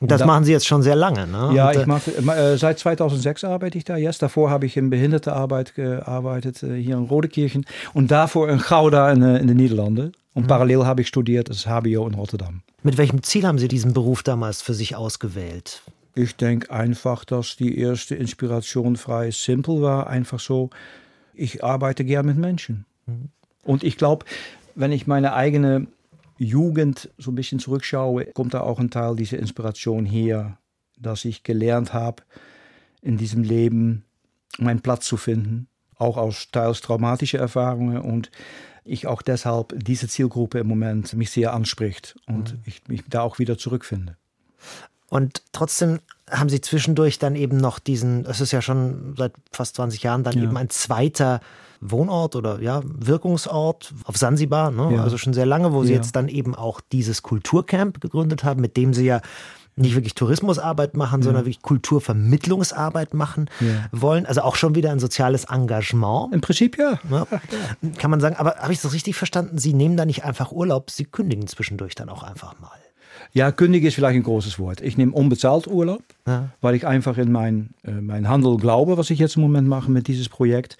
Und 0.00 0.10
das 0.10 0.20
Da- 0.20 0.26
machen 0.26 0.44
Sie 0.44 0.52
jetzt 0.52 0.66
schon 0.66 0.82
sehr 0.82 0.96
lange, 0.96 1.26
ne? 1.26 1.50
Ja, 1.54 1.68
Und, 1.68 1.76
äh, 1.76 1.80
ich 1.82 1.86
mache, 1.86 2.10
äh, 2.16 2.56
seit 2.56 2.78
2006 2.78 3.44
arbeite 3.44 3.76
ich 3.78 3.84
da 3.84 3.96
jetzt. 3.96 4.22
Davor 4.22 4.50
habe 4.50 4.64
ich 4.66 4.76
in 4.78 4.88
Behindertenarbeit 4.90 5.74
gearbeitet, 5.74 6.62
äh, 6.62 6.76
hier 6.80 6.96
in 6.96 7.04
Rodekirchen. 7.04 7.66
Und 7.92 8.10
davor 8.10 8.48
in 8.48 8.58
Gouda 8.58 9.12
in, 9.12 9.22
äh, 9.22 9.38
in 9.38 9.46
den 9.46 9.58
Niederlanden. 9.58 10.12
Und 10.32 10.46
parallel 10.46 10.86
habe 10.86 11.02
ich 11.02 11.08
studiert, 11.08 11.50
das 11.50 11.66
HBO 11.66 12.06
in 12.06 12.14
Rotterdam. 12.14 12.62
Mit 12.82 12.96
welchem 12.96 13.22
Ziel 13.22 13.46
haben 13.46 13.58
Sie 13.58 13.68
diesen 13.68 13.92
Beruf 13.92 14.22
damals 14.22 14.62
für 14.62 14.72
sich 14.74 14.96
ausgewählt? 14.96 15.82
Ich 16.14 16.34
denke 16.36 16.70
einfach, 16.70 17.24
dass 17.26 17.56
die 17.56 17.78
erste 17.78 18.14
Inspiration 18.14 18.96
frei 18.96 19.30
simpel 19.32 19.82
war. 19.82 20.06
Einfach 20.08 20.40
so, 20.40 20.70
ich 21.34 21.62
arbeite 21.62 22.04
gern 22.04 22.24
mit 22.26 22.38
Menschen. 22.38 22.86
Und 23.64 23.84
ich 23.84 23.96
glaube, 23.98 24.24
wenn 24.76 24.92
ich 24.92 25.06
meine 25.06 25.34
eigene 25.34 25.88
Jugend 26.44 27.10
so 27.18 27.30
ein 27.30 27.34
bisschen 27.34 27.58
zurückschaue, 27.58 28.26
kommt 28.32 28.54
da 28.54 28.60
auch 28.62 28.78
ein 28.78 28.90
Teil 28.90 29.14
dieser 29.14 29.38
Inspiration 29.38 30.06
her, 30.06 30.56
dass 30.98 31.24
ich 31.24 31.42
gelernt 31.42 31.92
habe, 31.92 32.22
in 33.02 33.18
diesem 33.18 33.42
Leben 33.42 34.04
meinen 34.58 34.80
Platz 34.80 35.06
zu 35.06 35.16
finden. 35.16 35.68
Auch 35.96 36.16
aus 36.16 36.50
teils 36.50 36.80
traumatische 36.80 37.36
Erfahrungen 37.36 37.98
und 37.98 38.30
ich 38.84 39.06
auch 39.06 39.20
deshalb 39.20 39.74
diese 39.84 40.08
Zielgruppe 40.08 40.58
im 40.58 40.66
Moment 40.66 41.12
mich 41.12 41.30
sehr 41.30 41.52
anspricht 41.52 42.16
und 42.26 42.56
ich 42.64 42.88
mich 42.88 43.02
da 43.08 43.20
auch 43.20 43.38
wieder 43.38 43.58
zurückfinde. 43.58 44.16
Und 45.10 45.42
trotzdem 45.52 46.00
haben 46.30 46.48
Sie 46.48 46.60
zwischendurch 46.62 47.18
dann 47.18 47.36
eben 47.36 47.58
noch 47.58 47.78
diesen, 47.78 48.24
es 48.24 48.40
ist 48.40 48.52
ja 48.52 48.62
schon 48.62 49.14
seit 49.18 49.32
fast 49.52 49.76
20 49.76 50.02
Jahren 50.02 50.24
dann 50.24 50.38
Ja. 50.38 50.44
eben 50.44 50.56
ein 50.56 50.70
zweiter 50.70 51.40
Wohnort 51.80 52.36
oder 52.36 52.60
ja, 52.60 52.82
Wirkungsort 52.84 53.94
auf 54.04 54.16
Sansibar, 54.16 54.70
ne? 54.70 54.96
Ja. 54.96 55.02
also 55.02 55.16
schon 55.16 55.32
sehr 55.32 55.46
lange, 55.46 55.72
wo 55.72 55.82
Sie 55.84 55.92
Ja. 55.92 55.96
jetzt 55.98 56.14
dann 56.16 56.28
eben 56.28 56.54
auch 56.54 56.80
dieses 56.92 57.22
Kulturcamp 57.22 58.00
gegründet 58.00 58.44
haben, 58.44 58.60
mit 58.60 58.76
dem 58.76 58.92
Sie 58.94 59.06
ja 59.06 59.20
nicht 59.76 59.94
wirklich 59.94 60.14
Tourismusarbeit 60.14 60.94
machen, 60.96 61.22
sondern 61.22 61.42
wirklich 61.46 61.62
Kulturvermittlungsarbeit 61.62 63.14
machen 63.14 63.48
Ja. 63.60 63.86
wollen. 63.92 64.26
Also 64.26 64.42
auch 64.42 64.56
schon 64.56 64.74
wieder 64.74 64.90
ein 64.90 64.98
soziales 65.00 65.44
Engagement. 65.44 66.34
Im 66.34 66.40
Prinzip 66.40 66.76
ja. 66.78 66.98
Ne? 67.08 67.26
Kann 67.96 68.10
man 68.10 68.20
sagen, 68.20 68.36
aber 68.36 68.56
habe 68.56 68.72
ich 68.72 68.80
das 68.80 68.92
richtig 68.92 69.16
verstanden? 69.16 69.58
Sie 69.58 69.72
nehmen 69.72 69.96
da 69.96 70.04
nicht 70.04 70.24
einfach 70.24 70.52
Urlaub, 70.52 70.90
Sie 70.90 71.04
kündigen 71.04 71.46
zwischendurch 71.46 71.94
dann 71.94 72.08
auch 72.08 72.22
einfach 72.22 72.58
mal. 72.60 72.70
Ja, 73.32 73.52
kündigen 73.52 73.86
ist 73.86 73.94
vielleicht 73.94 74.16
ein 74.16 74.22
großes 74.24 74.58
Wort. 74.58 74.80
Ich 74.80 74.96
nehme 74.96 75.12
unbezahlt 75.12 75.66
Urlaub, 75.66 76.02
Ja. 76.26 76.48
weil 76.60 76.74
ich 76.74 76.86
einfach 76.86 77.16
in 77.16 77.30
mein, 77.32 77.70
äh, 77.84 77.92
mein 77.92 78.28
Handel 78.28 78.56
glaube, 78.56 78.98
was 78.98 79.08
ich 79.10 79.18
jetzt 79.18 79.36
im 79.36 79.42
Moment 79.42 79.68
mache 79.68 79.90
mit 79.90 80.08
dieses 80.08 80.28
Projekt. 80.28 80.76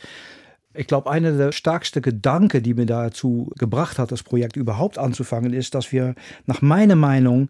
Ich 0.73 0.87
glaube, 0.87 1.11
einer 1.11 1.33
der 1.33 1.53
stärksten 1.53 2.01
Gedanken, 2.01 2.63
die 2.63 2.75
mir 2.75 2.87
dazu 2.87 3.51
gebracht 3.59 3.99
hat, 3.99 4.13
das 4.13 4.23
Projekt 4.23 4.57
überhaupt 4.57 4.99
anzufangen, 4.99 5.53
ist, 5.53 5.75
dass 5.75 5.91
wir 5.91 6.15
nach 6.47 6.63
meiner 6.63 6.95
Meinung, 6.95 7.49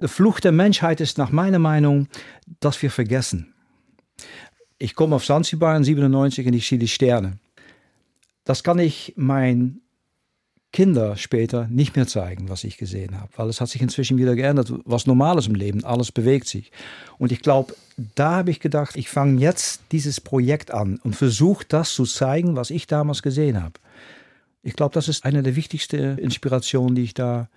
die 0.00 0.08
Flucht 0.08 0.44
der 0.44 0.52
Menschheit 0.52 1.00
ist 1.00 1.18
nach 1.18 1.30
meiner 1.30 1.58
Meinung, 1.58 2.08
dass 2.60 2.80
wir 2.80 2.90
vergessen. 2.90 3.52
Ich 4.78 4.94
komme 4.94 5.16
auf 5.16 5.24
Zanzibar 5.24 5.76
in 5.76 5.84
97 5.84 6.46
und 6.46 6.54
ich 6.54 6.66
sehe 6.66 6.78
die 6.78 6.88
Sterne. 6.88 7.38
Das 8.44 8.64
kann 8.64 8.78
ich 8.78 9.14
mein 9.16 9.81
Kinder 10.72 11.16
später 11.16 11.68
nicht 11.68 11.96
mehr 11.96 12.06
zeigen, 12.06 12.48
was 12.48 12.64
ich 12.64 12.78
gesehen 12.78 13.20
habe, 13.20 13.30
weil 13.36 13.48
es 13.48 13.60
hat 13.60 13.68
sich 13.68 13.82
inzwischen 13.82 14.16
wieder 14.16 14.34
geändert. 14.34 14.72
Was 14.84 15.06
normal 15.06 15.38
ist 15.38 15.46
im 15.46 15.54
Leben, 15.54 15.84
alles 15.84 16.10
bewegt 16.10 16.48
sich. 16.48 16.72
Und 17.18 17.30
ich 17.30 17.40
glaube, 17.40 17.76
da 18.14 18.36
habe 18.36 18.50
ich 18.50 18.58
gedacht, 18.58 18.96
ich 18.96 19.10
fange 19.10 19.38
jetzt 19.38 19.82
dieses 19.92 20.20
Projekt 20.20 20.70
an 20.70 20.98
und 21.04 21.14
versuche 21.14 21.66
das 21.68 21.92
zu 21.92 22.04
zeigen, 22.04 22.56
was 22.56 22.70
ich 22.70 22.86
damals 22.86 23.22
gesehen 23.22 23.62
habe. 23.62 23.74
Ich 24.62 24.74
glaube, 24.74 24.94
das 24.94 25.08
ist 25.08 25.24
eine 25.24 25.42
der 25.42 25.56
wichtigsten 25.56 26.16
Inspirationen, 26.18 26.94
die 26.94 27.02
ich 27.02 27.14
da 27.14 27.48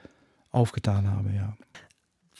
aufgetan 0.52 1.10
habe, 1.10 1.32
ja. 1.32 1.56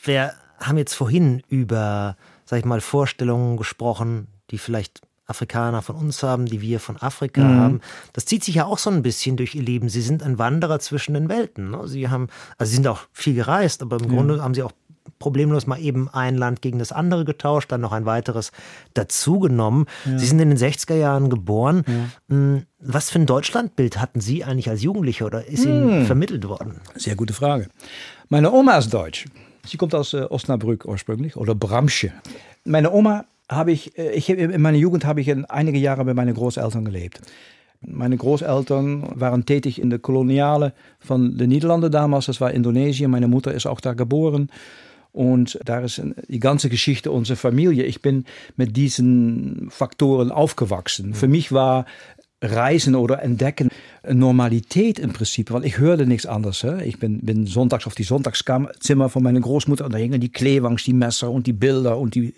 Wir 0.04 0.34
haben 0.60 0.78
jetzt 0.78 0.94
vorhin 0.94 1.42
über, 1.48 2.18
sag 2.46 2.60
ich 2.60 2.66
mal, 2.66 2.82
Vorstellungen 2.82 3.58
gesprochen, 3.58 4.28
die 4.52 4.58
vielleicht 4.58 5.02
Afrikaner 5.28 5.82
von 5.82 5.96
uns 5.96 6.22
haben, 6.24 6.46
die 6.46 6.62
wir 6.62 6.80
von 6.80 6.98
Afrika 6.98 7.42
haben. 7.42 7.82
Das 8.14 8.26
zieht 8.26 8.44
sich 8.44 8.56
ja 8.56 8.66
auch 8.66 8.78
so 8.78 8.90
ein 8.90 9.02
bisschen 9.02 9.38
durch 9.38 9.56
ihr 9.56 9.64
Leben. 9.64 9.90
Sie 9.90 10.02
sind 10.02 10.22
ein 10.22 10.38
Wanderer 10.38 10.80
zwischen 10.80 11.14
den 11.14 11.30
Welten. 11.30 11.72
Ne? 11.72 11.88
Sie 11.88 12.10
haben, 12.10 12.28
also 12.58 12.70
sie 12.70 12.76
sind 12.76 12.88
auch 12.88 13.02
viel 13.12 13.34
gereist, 13.34 13.82
aber 13.82 13.98
im 13.98 14.08
Grunde 14.08 14.44
haben 14.44 14.54
sie 14.54 14.64
auch 14.64 14.72
problemlos 15.20 15.66
mal 15.66 15.80
eben 15.80 16.10
ein 16.10 16.36
Land 16.36 16.62
gegen 16.62 16.78
das 16.78 16.92
andere 16.92 17.26
getauscht, 17.26 17.72
dann 17.72 17.82
noch 17.82 17.92
ein 17.92 18.06
weiteres 18.06 18.52
dazugenommen. 18.94 19.86
Sie 20.18 20.26
sind 20.26 20.40
in 20.40 20.50
den 20.50 20.58
60er 20.58 20.96
Jahren 20.96 21.30
geboren. 21.30 21.84
Hm, 22.30 22.64
Was 22.80 23.10
für 23.10 23.20
ein 23.20 23.26
Deutschlandbild 23.26 24.00
hatten 24.00 24.20
Sie 24.20 24.44
eigentlich 24.44 24.70
als 24.70 24.84
Jugendlicher 24.84 25.26
oder 25.26 25.46
ist 25.46 25.66
Ihnen 25.66 26.06
vermittelt 26.06 26.48
worden? 26.48 26.82
Sehr 26.96 27.16
gute 27.16 27.34
Frage. 27.34 27.68
Meine 28.30 28.52
Oma 28.52 28.78
ist 28.78 28.94
deutsch. 28.94 29.26
Sie 29.66 29.78
kommt 29.78 29.96
aus 29.96 30.14
äh, 30.14 30.26
Osnabrück 30.30 30.86
ursprünglich 30.86 31.38
oder 31.38 31.56
Bramsche. 31.56 32.12
Meine 32.66 32.92
Oma 32.92 33.26
habe 33.50 33.72
ich, 33.72 33.98
äh, 33.98 34.12
ich 34.12 34.30
in 34.30 34.62
meiner 34.62 34.78
Jugend 34.78 35.06
habe 35.06 35.22
ich 35.22 35.28
in 35.28 35.46
einige 35.46 35.78
Jahre 35.78 36.06
bei 36.06 36.14
meinen 36.14 36.34
Großeltern 36.34 36.86
gelebt. 36.86 37.22
Meine 37.82 38.18
Großeltern 38.18 39.20
waren 39.20 39.46
tätig 39.46 39.80
in 39.80 39.90
der 39.90 40.00
Koloniale 40.00 40.74
von 41.00 41.38
den 41.38 41.50
Niederlanden 41.50 41.92
damals. 41.92 42.26
Das 42.26 42.42
war 42.42 42.52
Indonesien. 42.52 43.12
Meine 43.12 43.28
Mutter 43.28 43.54
ist 43.54 43.68
auch 43.68 43.80
da 43.80 43.94
geboren. 43.94 44.50
Und 45.12 45.60
da 45.64 45.80
ist 45.80 46.02
die 46.28 46.40
ganze 46.40 46.70
Geschichte 46.70 47.12
unserer 47.12 47.38
Familie. 47.38 47.84
Ich 47.84 48.02
bin 48.02 48.26
mit 48.58 48.76
diesen 48.76 49.68
Faktoren 49.70 50.32
aufgewachsen. 50.32 51.14
Für 51.14 51.28
mich 51.28 51.52
war 51.52 51.86
Reisen 52.42 52.96
oder 52.96 53.22
Entdecken 53.22 53.70
Normalität 54.08 55.00
im 55.00 55.14
Prinzip, 55.14 55.52
weil 55.52 55.66
ich 55.66 55.78
hörte 55.78 56.06
nichts 56.06 56.26
anderes. 56.26 56.64
Hè? 56.64 56.84
Ich 56.84 57.00
bin, 57.00 57.20
bin 57.22 57.48
sonntags 57.48 57.88
auf 57.88 57.96
die 57.96 58.04
Sonntagszimmer 58.04 59.10
von 59.10 59.24
meiner 59.24 59.40
Großmutter 59.40 59.86
und 59.86 59.94
da 59.94 59.98
hingen 59.98 60.20
die 60.20 60.32
Kleewangs, 60.32 60.84
die 60.84 60.94
Messer 60.94 61.32
und 61.32 61.48
die 61.48 61.54
Bilder 61.54 61.98
und 61.98 62.16
die, 62.16 62.34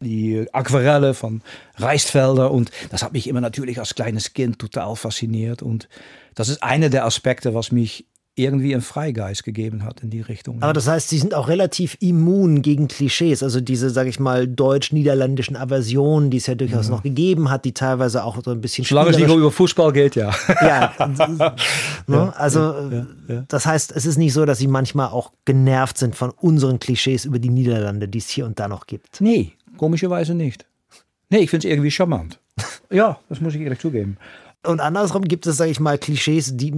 die 0.00 0.46
Aquarelle 0.52 1.14
von 1.14 1.42
Reisfelder 1.76 2.50
und 2.50 2.70
das 2.90 3.02
hat 3.02 3.12
mich 3.12 3.28
immer 3.28 3.40
natürlich 3.40 3.78
als 3.78 3.94
kleines 3.94 4.32
Kind 4.32 4.58
total 4.58 4.96
fasziniert 4.96 5.62
und 5.62 5.88
das 6.34 6.48
ist 6.48 6.62
einer 6.62 6.88
der 6.88 7.04
Aspekte, 7.04 7.54
was 7.54 7.72
mich 7.72 8.06
irgendwie 8.36 8.74
einen 8.74 8.82
Freigeist 8.82 9.44
gegeben 9.44 9.84
hat 9.84 10.02
in 10.02 10.10
die 10.10 10.20
Richtung. 10.20 10.60
Aber 10.60 10.72
das 10.72 10.88
heißt, 10.88 11.08
sie 11.08 11.18
sind 11.18 11.34
auch 11.34 11.48
relativ 11.48 11.96
immun 12.00 12.62
gegen 12.62 12.88
Klischees, 12.88 13.44
also 13.44 13.60
diese, 13.60 13.90
sage 13.90 14.08
ich 14.08 14.18
mal, 14.18 14.48
deutsch-niederländischen 14.48 15.56
Aversionen, 15.56 16.30
die 16.30 16.38
es 16.38 16.46
ja 16.46 16.56
durchaus 16.56 16.88
noch 16.88 17.04
gegeben 17.04 17.50
hat, 17.50 17.64
die 17.64 17.72
teilweise 17.72 18.24
auch 18.24 18.42
so 18.44 18.50
ein 18.50 18.60
bisschen 18.60 18.84
Solange 18.84 19.10
es 19.10 19.16
nicht 19.16 19.26
spielerisch- 19.26 19.38
über 19.38 19.50
Fußball 19.52 19.92
geht, 19.92 20.16
ja. 20.16 20.34
ja, 20.62 20.92
ne? 22.08 22.36
also 22.36 22.90
das 23.48 23.66
heißt, 23.66 23.92
es 23.92 24.04
ist 24.04 24.16
nicht 24.16 24.32
so, 24.32 24.44
dass 24.44 24.58
sie 24.58 24.66
manchmal 24.66 25.08
auch 25.08 25.30
genervt 25.44 25.98
sind 25.98 26.16
von 26.16 26.30
unseren 26.30 26.80
Klischees 26.80 27.24
über 27.24 27.38
die 27.38 27.50
Niederlande, 27.50 28.08
die 28.08 28.18
es 28.18 28.28
hier 28.28 28.46
und 28.46 28.58
da 28.58 28.66
noch 28.66 28.86
gibt. 28.86 29.20
Nee, 29.20 29.52
komischerweise 29.76 30.34
nicht. 30.34 30.66
Nee, 31.30 31.38
ich 31.38 31.50
finde 31.50 31.68
es 31.68 31.72
irgendwie 31.72 31.90
charmant. 31.90 32.40
ja, 32.90 33.18
das 33.28 33.40
muss 33.40 33.54
ich 33.54 33.60
ehrlich 33.60 33.78
zugeben. 33.78 34.16
Und 34.66 34.80
andersrum 34.80 35.22
gibt 35.22 35.46
es, 35.46 35.56
sage 35.56 35.70
ich 35.70 35.80
mal, 35.80 35.98
Klischees, 35.98 36.56
die, 36.56 36.72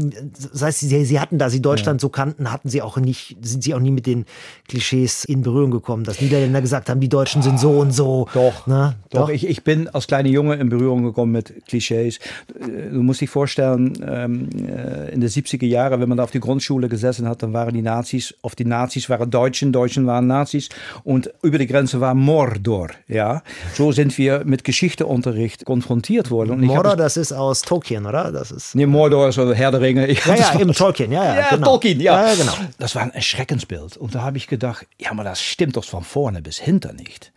das 0.53 0.63
heißt, 0.63 0.81
sie, 0.81 1.05
sie 1.05 1.21
hatten, 1.21 1.39
da 1.39 1.51
sie 1.51 1.63
Deutschland 1.63 2.01
ja. 2.01 2.03
so 2.03 2.09
kannten, 2.09 2.53
hatten 2.53 2.69
sie 2.69 2.83
auch 2.83 2.97
nicht, 2.97 3.37
sind 3.43 3.63
sie 3.63 3.75
auch 3.75 3.81
nie 3.81 3.91
mit 3.91 4.07
den 4.07 4.27
Klischees 4.69 5.25
in 5.25 5.43
Berührung 5.43 5.71
gekommen, 5.71 6.05
dass 6.05 6.21
Niederländer 6.21 6.61
gesagt 6.61 6.89
haben, 6.89 7.01
die 7.01 7.09
Deutschen 7.09 7.43
sind 7.43 7.61
so 7.61 7.79
und 7.79 7.93
so. 7.93 8.29
Doch, 8.35 8.67
ne? 8.67 8.97
doch. 9.11 9.27
doch. 9.27 9.29
Ich, 9.29 9.47
ich 9.47 9.65
bin 9.65 9.89
als 9.89 10.07
kleiner 10.07 10.29
Junge 10.29 10.57
in 10.57 10.69
Berührung 10.69 11.05
gekommen 11.05 11.33
mit 11.33 11.67
Klischees. 11.67 12.19
Du 12.59 13.03
musst 13.03 13.21
dich 13.21 13.31
vorstellen, 13.31 13.93
ähm, 14.07 14.49
äh, 14.57 15.13
in 15.13 15.21
den 15.21 15.31
70er 15.31 15.67
Jahren, 15.67 16.01
wenn 16.01 16.09
man 16.09 16.19
da 16.19 16.25
auf 16.25 16.31
die 16.31 16.41
Grundschule 16.41 16.89
gesessen 16.89 17.29
hat, 17.29 17.43
dann 17.43 17.53
waren 17.53 17.75
die 17.75 17.83
Nazis, 17.83 18.35
auf 18.43 18.55
die 18.55 18.65
Nazis 18.65 19.09
waren 19.09 19.31
Deutschen, 19.31 19.73
Deutschen 19.73 20.07
waren 20.07 20.27
Nazis 20.27 20.69
und 21.05 21.31
über 21.43 21.59
die 21.59 21.67
Grenze 21.67 22.01
war 22.01 22.15
Mordor. 22.15 22.89
Ja, 23.09 23.43
so 23.75 23.93
sind 23.93 24.17
wir 24.19 24.45
mit 24.45 24.65
Geschichteunterricht 24.65 25.65
konfrontiert 25.65 26.31
worden. 26.31 26.53
Und 26.53 26.65
Mordor, 26.65 26.97
das 26.97 27.17
ist 27.17 27.33
aus 27.33 27.63
Tolkien, 27.77 28.07
oder? 28.07 28.33
Das 28.33 28.51
ist. 28.51 28.75
Nee, 28.75 28.87
Mordor 28.87 29.29
ist 29.29 29.39
oder 29.39 29.55
Herr 29.55 29.71
der 29.71 29.81
Ringe. 29.81 30.07
Ich 30.07 30.25
ja, 30.25 30.35
ja, 30.35 30.61
eben 30.61 30.73
Tolkien, 30.73 31.13
ja, 31.13 31.25
ja. 31.25 31.37
Ja, 31.37 31.49
genau. 31.51 31.67
Tolkien, 31.67 32.01
ja. 32.01 32.29
ja. 32.29 32.35
genau. 32.35 32.55
Das 32.79 32.95
war 32.95 33.03
ein 33.03 33.13
Erschreckensbild. 33.13 33.97
Und 33.97 34.15
da 34.15 34.23
habe 34.23 34.39
ich 34.39 34.47
gedacht, 34.47 34.87
ja, 34.99 35.11
aber 35.11 35.25
das 35.25 35.41
stimmt 35.41 35.77
doch 35.77 35.85
von 35.85 36.05
vorne 36.05 36.43
bis 36.43 36.59
hinter 36.59 36.93
nicht. 36.93 37.33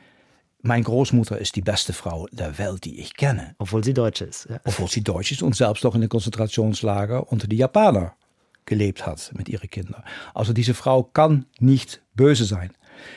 Mijn 0.62 0.84
Großmutter 0.84 1.38
ist 1.38 1.56
die 1.56 1.62
beste 1.62 1.94
Frau 1.94 2.28
der 2.32 2.58
Welt, 2.58 2.84
die 2.84 3.00
ich 3.00 3.16
kenne. 3.16 3.56
Obwohl 3.60 3.84
sie 3.84 3.94
Deutsch 3.94 4.22
ist. 4.22 4.48
Ja. 4.50 4.60
Obwohl 4.66 4.90
sie 4.90 5.02
Deutsch 5.02 5.32
ist 5.32 5.42
und 5.42 5.56
selbst 5.56 5.84
noch 5.86 5.96
in 5.96 6.02
den 6.02 6.10
Konzentrationslager 6.10 7.32
unter 7.32 7.48
die 7.48 7.56
Japaner 7.56 8.14
gelebt 8.66 9.06
hat 9.06 9.32
mit 9.36 9.48
ihren 9.48 9.70
Kindern. 9.70 10.04
Also 10.34 10.52
diese 10.52 10.74
Frau 10.74 11.04
kann 11.04 11.46
nicht 11.60 12.02
böse 12.14 12.44
sein. 12.46 12.72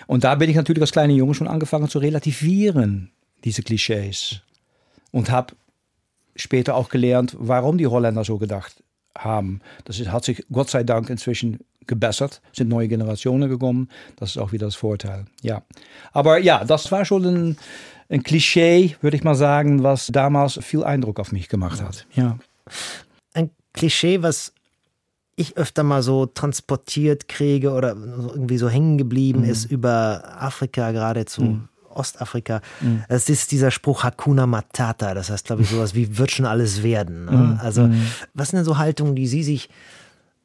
Und 0.06 0.22
da 0.22 0.36
bin 0.36 0.50
ich 0.50 0.56
natürlich 0.56 0.82
als 0.82 0.92
kleine 0.92 1.14
Junge 1.14 1.34
schon 1.34 1.48
angefangen 1.48 1.88
zu 1.88 1.98
relativieren, 1.98 3.10
diese 3.44 3.62
Klischees. 3.62 4.40
Und 5.10 5.30
habe 5.30 5.54
später 6.36 6.74
auch 6.74 6.88
gelernt, 6.88 7.36
warum 7.38 7.78
die 7.78 7.86
Holländer 7.86 8.24
so 8.24 8.38
gedacht 8.38 8.82
haben. 9.16 9.60
Das 9.84 9.98
hat 9.98 10.24
sich 10.24 10.44
Gott 10.50 10.70
sei 10.70 10.84
Dank 10.84 11.10
inzwischen 11.10 11.60
gebessert, 11.86 12.40
sind 12.52 12.68
neue 12.68 12.88
Generationen 12.88 13.48
gekommen. 13.48 13.88
Das 14.16 14.30
ist 14.30 14.38
auch 14.38 14.52
wieder 14.52 14.66
das 14.66 14.74
Vorteil. 14.74 15.26
Ja. 15.42 15.62
Aber 16.12 16.38
ja, 16.38 16.64
das 16.64 16.90
war 16.92 17.04
schon 17.04 17.24
ein, 17.24 17.56
ein 18.08 18.22
Klischee, 18.22 18.96
würde 19.00 19.16
ich 19.16 19.24
mal 19.24 19.34
sagen, 19.34 19.82
was 19.82 20.06
damals 20.06 20.58
viel 20.62 20.84
Eindruck 20.84 21.18
auf 21.20 21.32
mich 21.32 21.48
gemacht 21.48 21.82
hat. 21.82 22.06
Ja. 22.14 22.38
Ein 23.34 23.50
Klischee, 23.72 24.22
was 24.22 24.52
ich 25.34 25.56
öfter 25.56 25.82
mal 25.82 26.02
so 26.02 26.26
transportiert 26.26 27.26
kriege 27.28 27.72
oder 27.72 27.90
irgendwie 27.90 28.58
so 28.58 28.68
hängen 28.68 28.98
geblieben 28.98 29.40
mhm. 29.40 29.50
ist 29.50 29.64
über 29.64 30.22
Afrika 30.38 30.92
geradezu. 30.92 31.42
Mhm. 31.42 31.68
Ostafrika. 31.96 32.60
Mhm. 32.80 33.04
Es 33.08 33.28
ist 33.28 33.52
dieser 33.52 33.70
Spruch 33.70 34.04
Hakuna 34.04 34.46
Matata. 34.46 35.14
Das 35.14 35.30
heißt, 35.30 35.46
glaube 35.46 35.62
ich, 35.62 35.70
sowas 35.70 35.94
wie 35.94 36.18
wird 36.18 36.30
schon 36.30 36.46
alles 36.46 36.82
werden. 36.82 37.26
Ne? 37.26 37.32
Mhm. 37.32 37.60
Also, 37.60 37.82
mhm. 37.86 38.06
was 38.34 38.48
sind 38.48 38.58
denn 38.58 38.64
so 38.64 38.78
Haltungen, 38.78 39.14
die 39.14 39.26
Sie 39.26 39.42
sich 39.42 39.68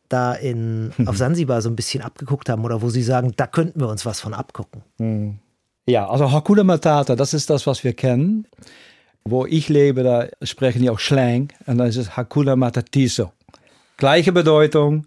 da 0.09 0.33
in, 0.33 0.91
auf 1.05 1.17
Sansibar 1.17 1.61
so 1.61 1.69
ein 1.69 1.75
bisschen 1.75 2.01
abgeguckt 2.01 2.49
haben 2.49 2.63
oder 2.63 2.81
wo 2.81 2.89
Sie 2.89 3.03
sagen, 3.03 3.33
da 3.35 3.47
könnten 3.47 3.79
wir 3.79 3.89
uns 3.89 4.05
was 4.05 4.19
von 4.19 4.33
abgucken? 4.33 4.83
Mhm. 4.97 5.39
Ja, 5.89 6.09
also 6.09 6.31
Hakuna 6.31 6.63
Matata, 6.65 7.15
das 7.15 7.33
ist 7.33 7.49
das, 7.49 7.65
was 7.65 7.83
wir 7.83 7.93
kennen. 7.93 8.45
Wo 9.23 9.45
ich 9.45 9.67
lebe, 9.67 10.03
da 10.03 10.27
sprechen 10.41 10.81
die 10.81 10.89
auch 10.89 10.99
Slang 10.99 11.49
und 11.65 11.77
dann 11.77 11.87
ist 11.87 11.97
es 11.97 12.15
Hakuna 12.15 12.55
Matatiso. 12.55 13.31
Gleiche 13.97 14.31
Bedeutung 14.31 15.05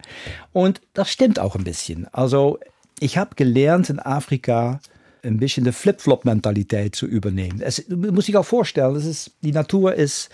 und 0.53 0.81
das 0.94 1.11
stimmt 1.11 1.38
auch 1.38 1.55
ein 1.55 1.64
bisschen. 1.64 2.07
Also 2.12 2.59
ich 2.98 3.16
habe 3.16 3.35
gelernt 3.35 3.88
in 3.88 3.98
Afrika, 3.98 4.81
ein 5.23 5.39
bisschen 5.39 5.65
die 5.65 5.73
Flip-Flop-Mentalität 5.73 6.95
zu 6.95 7.07
übernehmen. 7.07 7.61
Es 7.61 7.89
muss 7.89 8.27
sich 8.27 8.37
auch 8.37 8.45
vorstellen, 8.45 8.97
es 8.97 9.07
ist, 9.07 9.33
die 9.43 9.53
Natur 9.53 9.95
ist 9.95 10.31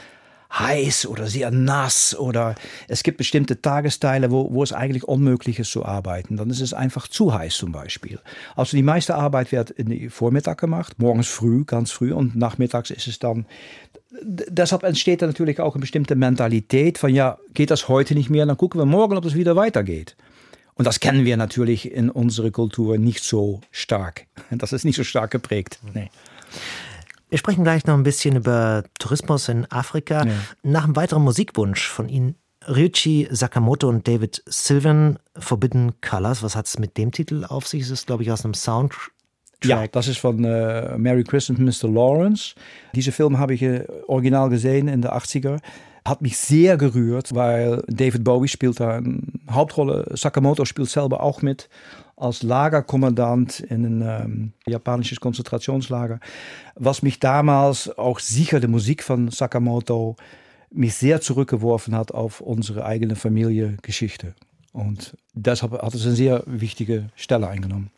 heiß 0.53 1.07
oder 1.07 1.27
sehr 1.27 1.51
nass 1.51 2.17
oder 2.17 2.55
es 2.89 3.03
gibt 3.03 3.19
bestimmte 3.19 3.61
Tagesteile, 3.61 4.31
wo, 4.31 4.53
wo 4.53 4.63
es 4.63 4.73
eigentlich 4.73 5.05
unmöglich 5.05 5.59
ist 5.59 5.71
zu 5.71 5.85
arbeiten. 5.85 6.37
Dann 6.37 6.51
ist 6.51 6.61
es 6.61 6.73
einfach 6.73 7.09
zu 7.09 7.35
heiß 7.35 7.57
zum 7.57 7.73
Beispiel. 7.73 8.21
Also 8.55 8.77
die 8.77 8.83
meiste 8.83 9.15
Arbeit 9.15 9.53
wird 9.53 9.71
in 9.71 9.89
den 9.89 10.11
Vormittag 10.11 10.59
gemacht, 10.59 10.95
morgens 10.99 11.29
früh, 11.29 11.65
ganz 11.65 11.91
früh 11.91 12.13
und 12.13 12.37
nachmittags 12.37 12.91
ist 12.91 13.07
es 13.07 13.19
dann. 13.19 13.47
Deshalb 14.23 14.83
entsteht 14.83 15.21
da 15.21 15.27
natürlich 15.27 15.61
auch 15.61 15.75
eine 15.75 15.81
bestimmte 15.81 16.15
Mentalität 16.15 16.97
von 16.97 17.13
ja, 17.13 17.39
geht 17.53 17.71
das 17.71 17.89
heute 17.89 18.15
nicht 18.15 18.31
mehr, 18.31 18.47
dann 18.47 18.57
gucken 18.57 18.81
wir 18.81 18.87
morgen, 18.87 19.17
ob 19.17 19.25
es 19.25 19.35
wieder 19.35 19.57
weitergeht. 19.57 20.17
Und 20.77 20.87
das 20.87 21.01
kennen 21.01 21.25
wir 21.25 21.37
natürlich 21.37 21.91
in 21.91 22.11
unserer 22.11 22.51
Kultur 22.51 22.99
nicht 22.99 23.25
so 23.25 23.61
stark. 23.71 24.27
Das 24.51 24.73
ist 24.73 24.85
nicht 24.85 24.97
so 24.97 25.05
stark 25.05 25.31
geprägt. 25.31 25.81
Nee. 25.95 26.11
Wir 27.29 27.39
sprechen 27.39 27.65
gleich 27.65 27.85
noch 27.87 27.95
ein 27.95 28.05
bisschen 28.05 28.37
über 28.37 28.85
Tourismus 28.99 29.49
in 29.49 29.71
Afrika. 29.71 30.25
Ja. 30.25 30.33
Nach 30.63 30.85
einem 30.85 30.95
weiteren 30.95 31.25
Musikwunsch 31.25 31.89
von 31.89 32.09
Ihnen, 32.09 32.37
Ryuichi 32.69 33.27
Sakamoto 33.31 33.89
und 33.89 34.07
David 34.07 34.43
Sylvan, 34.47 35.19
Forbidden 35.37 36.01
Colors. 36.01 36.43
Was 36.43 36.55
hat 36.55 36.67
es 36.67 36.79
mit 36.79 36.97
dem 36.97 37.11
Titel 37.11 37.45
auf 37.45 37.67
sich? 37.67 37.83
Es 37.83 37.91
ist, 37.91 38.07
glaube 38.07 38.23
ich, 38.23 38.31
aus 38.31 38.45
einem 38.45 38.55
Soundtrack. 38.55 39.13
Ja, 39.65 39.87
das 39.87 40.07
ist 40.07 40.19
von 40.19 40.45
uh, 40.45 40.99
Merry 40.99 41.25
Christmas, 41.25 41.83
Mr. 41.83 41.91
Lawrence. 41.91 42.55
Diese 42.95 43.11
Film 43.11 43.39
habe 43.39 43.55
ich 43.55 43.65
uh, 43.65 43.81
original 44.07 44.49
gesehen 44.51 44.87
in 44.87 45.03
den 45.03 45.11
80er 45.11 45.59
hat 46.09 46.23
mich 46.23 46.39
sehr 46.39 46.77
gerührt, 46.77 47.35
weil 47.35 47.83
David 47.89 48.25
Bowie 48.25 48.49
spielt 48.49 48.81
da 48.81 48.97
eine 48.97 49.21
Hauptrolle. 49.51 50.07
Sakamoto 50.15 50.65
spielt 50.65 50.89
selber 50.89 51.23
auch 51.23 51.43
mit 51.43 51.69
als 52.17 52.43
Lagerkommandant 52.43 53.61
in 53.61 53.85
ein 53.85 54.03
ähm, 54.03 54.53
japanisches 54.67 55.21
Konzentrationslager. 55.21 56.21
Was 56.75 57.03
mich 57.03 57.21
damals 57.21 57.97
auch 57.99 58.21
sicher 58.21 58.61
die 58.61 58.69
Musik 58.69 59.03
von 59.03 59.31
Sakamoto 59.31 60.17
mich 60.71 60.95
sehr 60.95 61.21
zurückgeworfen 61.21 61.95
hat 61.95 62.13
auf 62.13 62.41
unsere 62.41 62.85
eigene 62.85 63.17
Familiengeschichte. 63.17 64.35
Und 64.73 65.17
deshalb 65.35 65.73
hat 65.73 65.95
es 65.95 66.05
eine 66.05 66.15
sehr 66.15 66.43
wichtige 66.47 67.09
Stelle 67.15 67.49
eingenommen. 67.49 67.91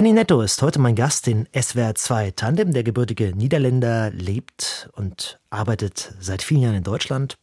Danny 0.00 0.14
Netto 0.14 0.40
ist 0.40 0.62
heute 0.62 0.78
mein 0.78 0.94
Gast 0.94 1.28
in 1.28 1.46
SWR 1.54 1.94
2 1.94 2.30
Tandem. 2.30 2.72
Der 2.72 2.82
gebürtige 2.82 3.36
Niederländer 3.36 4.08
lebt 4.08 4.88
und 4.94 5.38
arbeitet 5.50 6.14
seit 6.18 6.40
vielen 6.40 6.62
Jahren 6.62 6.76
in 6.76 6.84
Deutschland, 6.84 7.36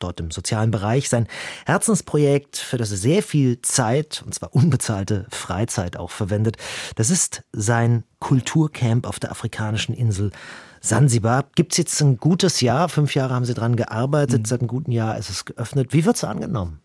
dort 0.00 0.18
im 0.18 0.32
sozialen 0.32 0.72
Bereich. 0.72 1.08
Sein 1.08 1.28
Herzensprojekt, 1.66 2.56
für 2.56 2.78
das 2.78 2.90
er 2.90 2.96
sehr 2.96 3.22
viel 3.22 3.62
Zeit, 3.62 4.24
und 4.26 4.34
zwar 4.34 4.52
unbezahlte 4.56 5.26
Freizeit 5.30 5.96
auch 5.96 6.10
verwendet, 6.10 6.56
das 6.96 7.10
ist 7.10 7.44
sein 7.52 8.02
Kulturcamp 8.18 9.06
auf 9.06 9.20
der 9.20 9.30
afrikanischen 9.30 9.94
Insel 9.94 10.32
Sansibar. 10.80 11.44
Gibt 11.54 11.74
es 11.74 11.78
jetzt 11.78 12.00
ein 12.00 12.16
gutes 12.16 12.60
Jahr? 12.60 12.88
Fünf 12.88 13.14
Jahre 13.14 13.34
haben 13.34 13.44
Sie 13.44 13.54
daran 13.54 13.76
gearbeitet, 13.76 14.40
mhm. 14.40 14.44
seit 14.46 14.62
einem 14.62 14.68
guten 14.68 14.90
Jahr 14.90 15.16
ist 15.16 15.30
es 15.30 15.44
geöffnet. 15.44 15.92
Wie 15.92 16.04
wird 16.04 16.16
es 16.16 16.24
angenommen? 16.24 16.80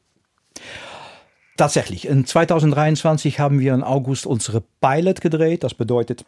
Tatsächlich, 1.57 2.07
in 2.07 2.25
2023 2.25 3.39
haben 3.39 3.59
wir 3.59 3.73
im 3.73 3.83
August 3.83 4.25
unsere 4.25 4.61
Pilot 4.81 5.21
gedreht. 5.21 5.63
Das 5.63 5.73
bedeutet, 5.73 6.25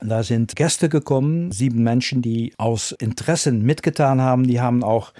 da 0.00 0.22
sind 0.22 0.56
Gäste 0.56 0.88
gekommen, 0.88 1.52
sieben 1.52 1.82
Menschen, 1.82 2.22
die 2.22 2.54
aus 2.56 2.92
Interessen 2.92 3.62
mitgetan 3.62 4.22
haben. 4.22 4.46
Die 4.46 4.60
haben 4.60 4.82
auch 4.82 5.12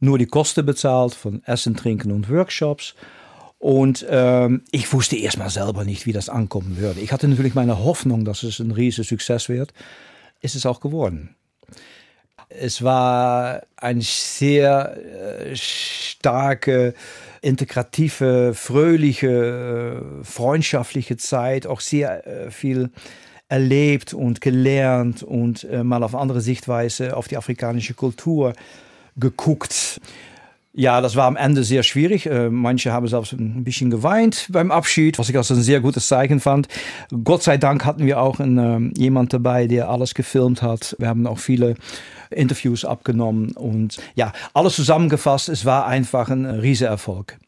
nur 0.00 0.18
die 0.18 0.26
Kosten 0.26 0.64
bezahlt 0.64 1.14
von 1.14 1.42
Essen, 1.44 1.76
Trinken 1.76 2.12
und 2.12 2.30
Workshops. 2.30 2.94
Und 3.58 4.06
ähm, 4.08 4.62
ich 4.70 4.92
wusste 4.92 5.16
erstmal 5.16 5.50
selber 5.50 5.84
nicht, 5.84 6.06
wie 6.06 6.12
das 6.12 6.28
ankommen 6.28 6.76
würde. 6.78 7.00
Ich 7.00 7.12
hatte 7.12 7.26
natürlich 7.28 7.54
meine 7.54 7.82
Hoffnung, 7.82 8.24
dass 8.24 8.42
es 8.42 8.60
ein 8.60 8.70
riesiger 8.70 9.06
Success 9.06 9.48
wird. 9.48 9.72
Ist 10.40 10.54
es 10.54 10.64
auch 10.64 10.80
geworden. 10.80 11.34
Es 12.48 12.82
war 12.82 13.62
eine 13.76 14.00
sehr 14.00 14.96
äh, 14.96 15.56
starke, 15.56 16.94
integrative, 17.40 18.52
fröhliche, 18.54 20.00
äh, 20.20 20.24
freundschaftliche 20.24 21.16
Zeit, 21.16 21.66
auch 21.66 21.80
sehr 21.80 22.26
äh, 22.26 22.50
viel 22.50 22.90
erlebt 23.48 24.12
und 24.12 24.40
gelernt 24.40 25.22
und 25.22 25.64
äh, 25.64 25.82
mal 25.82 26.02
auf 26.02 26.14
andere 26.14 26.40
Sichtweise 26.40 27.16
auf 27.16 27.28
die 27.28 27.36
afrikanische 27.36 27.94
Kultur 27.94 28.52
geguckt. 29.16 30.00
Ja, 30.78 31.00
das 31.00 31.16
war 31.16 31.26
am 31.26 31.34
Ende 31.34 31.64
sehr 31.64 31.82
schwierig. 31.82 32.26
Äh, 32.26 32.50
manche 32.50 32.92
haben 32.92 33.08
selbst 33.08 33.32
ein 33.32 33.64
bisschen 33.64 33.90
geweint 33.90 34.46
beim 34.52 34.70
Abschied, 34.70 35.18
was 35.18 35.28
ich 35.28 35.36
als 35.36 35.50
ein 35.50 35.60
sehr 35.60 35.80
gutes 35.80 36.06
Zeichen 36.06 36.38
fand. 36.38 36.68
Gott 37.24 37.42
sei 37.42 37.56
Dank 37.56 37.84
hatten 37.84 38.06
wir 38.06 38.20
auch 38.20 38.38
einen, 38.38 38.92
äh, 38.94 39.00
jemand 39.00 39.32
dabei, 39.32 39.66
der 39.66 39.88
alles 39.88 40.14
gefilmt 40.14 40.62
hat. 40.62 40.94
Wir 41.00 41.08
haben 41.08 41.26
auch 41.26 41.40
viele 41.40 41.74
Interviews 42.30 42.84
abgenommen 42.84 43.56
und 43.56 43.96
ja, 44.14 44.32
alles 44.54 44.76
zusammengefasst. 44.76 45.48
Es 45.48 45.64
war 45.64 45.84
einfach 45.86 46.28
ein 46.28 46.46
Riesenerfolg. 46.46 47.38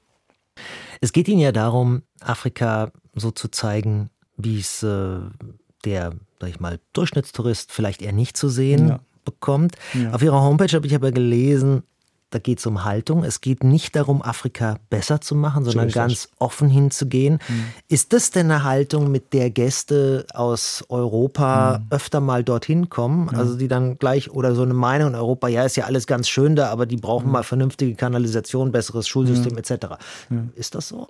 Es 1.01 1.13
geht 1.13 1.29
Ihnen 1.29 1.41
ja 1.41 1.53
darum, 1.53 2.03
Afrika 2.19 2.91
so 3.15 3.31
zu 3.31 3.47
zeigen, 3.47 4.11
wie 4.39 4.59
es 4.59 4.83
äh, 4.83 5.19
der, 5.85 6.15
sag 6.41 6.51
ich 6.51 6.59
mal, 6.59 6.81
Durchschnittstourist 6.95 7.71
vielleicht 7.71 8.03
eher 8.03 8.13
nicht 8.13 8.37
zu 8.37 8.49
sehen 8.49 8.89
ja. 8.89 9.01
bekommt. 9.25 9.77
Ja. 9.95 10.11
Auf 10.11 10.23
Ihrer 10.23 10.43
Homepage 10.43 10.75
habe 10.75 10.89
ich 10.89 10.97
aber 10.97 11.13
gelesen, 11.13 11.85
da 12.31 12.39
geht 12.39 12.61
es 12.61 12.67
um 12.67 12.85
Haltung. 12.85 13.25
Es 13.25 13.41
geht 13.41 13.65
nicht 13.65 13.97
darum, 13.97 14.23
Afrika 14.23 14.79
besser 14.89 15.21
zu 15.21 15.35
machen, 15.35 15.65
sondern 15.65 15.91
so 15.91 15.95
ganz 15.95 16.29
offen 16.39 16.69
hinzugehen. 16.69 17.41
Mhm. 17.49 17.65
Ist 17.89 18.13
das 18.13 18.31
denn 18.31 18.51
eine 18.51 18.63
Haltung, 18.63 19.11
mit 19.11 19.33
der 19.33 19.51
Gäste 19.51 20.27
aus 20.33 20.85
Europa 20.89 21.79
mhm. 21.79 21.87
öfter 21.91 22.21
mal 22.21 22.45
dorthin 22.45 22.89
kommen? 22.89 23.25
Mhm. 23.25 23.39
Also 23.39 23.57
die 23.57 23.69
dann 23.69 23.99
gleich 23.99 24.31
oder 24.31 24.55
so 24.55 24.63
eine 24.63 24.75
Meinung 24.75 25.09
in 25.09 25.15
Europa, 25.17 25.49
ja, 25.49 25.65
ist 25.65 25.77
ja 25.77 25.85
alles 25.85 26.07
ganz 26.07 26.29
schön 26.29 26.55
da, 26.55 26.69
aber 26.69 26.87
die 26.87 26.97
brauchen 26.97 27.27
mhm. 27.27 27.33
mal 27.33 27.43
vernünftige 27.43 27.95
Kanalisation, 27.97 28.71
besseres 28.71 29.09
Schulsystem 29.09 29.59
etc. 29.59 29.97
Ist 30.55 30.75
das 30.77 30.89
so? 30.89 31.09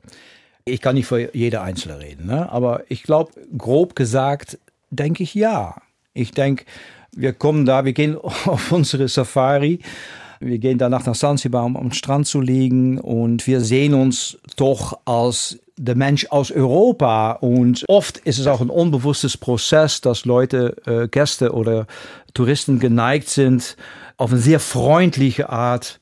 Ich 0.64 0.80
kann 0.80 0.94
nicht 0.94 1.06
für 1.06 1.34
jede 1.34 1.60
Einzelne 1.60 1.98
reden, 2.00 2.26
ne? 2.26 2.50
aber 2.50 2.84
ich 2.88 3.02
glaube, 3.02 3.32
grob 3.56 3.96
gesagt, 3.96 4.58
denke 4.90 5.22
ich 5.22 5.34
ja. 5.34 5.76
Ich 6.12 6.32
denke, 6.32 6.64
wir 7.12 7.32
kommen 7.32 7.66
da, 7.66 7.84
wir 7.84 7.92
gehen 7.92 8.16
auf 8.22 8.72
unsere 8.72 9.08
Safari 9.08 9.80
wir 10.40 10.58
gehen 10.58 10.78
danach 10.78 11.04
nach 11.04 11.16
Zanzibar, 11.16 11.64
um 11.64 11.76
am 11.76 11.92
Strand 11.92 12.26
zu 12.26 12.40
liegen 12.40 12.98
und 12.98 13.46
wir 13.46 13.60
sehen 13.60 13.94
uns 13.94 14.38
doch 14.56 14.98
als 15.04 15.58
der 15.76 15.94
Mensch 15.94 16.26
aus 16.30 16.50
Europa. 16.50 17.32
Und 17.32 17.84
oft 17.88 18.18
ist 18.18 18.38
es 18.38 18.46
auch 18.46 18.60
ein 18.60 18.70
unbewusstes 18.70 19.36
Prozess, 19.36 20.00
dass 20.00 20.24
Leute, 20.24 20.76
äh, 20.86 21.08
Gäste 21.08 21.52
oder 21.52 21.86
Touristen 22.34 22.78
geneigt 22.78 23.28
sind, 23.28 23.76
auf 24.16 24.32
eine 24.32 24.40
sehr 24.40 24.60
freundliche 24.60 25.50
Art 25.50 25.98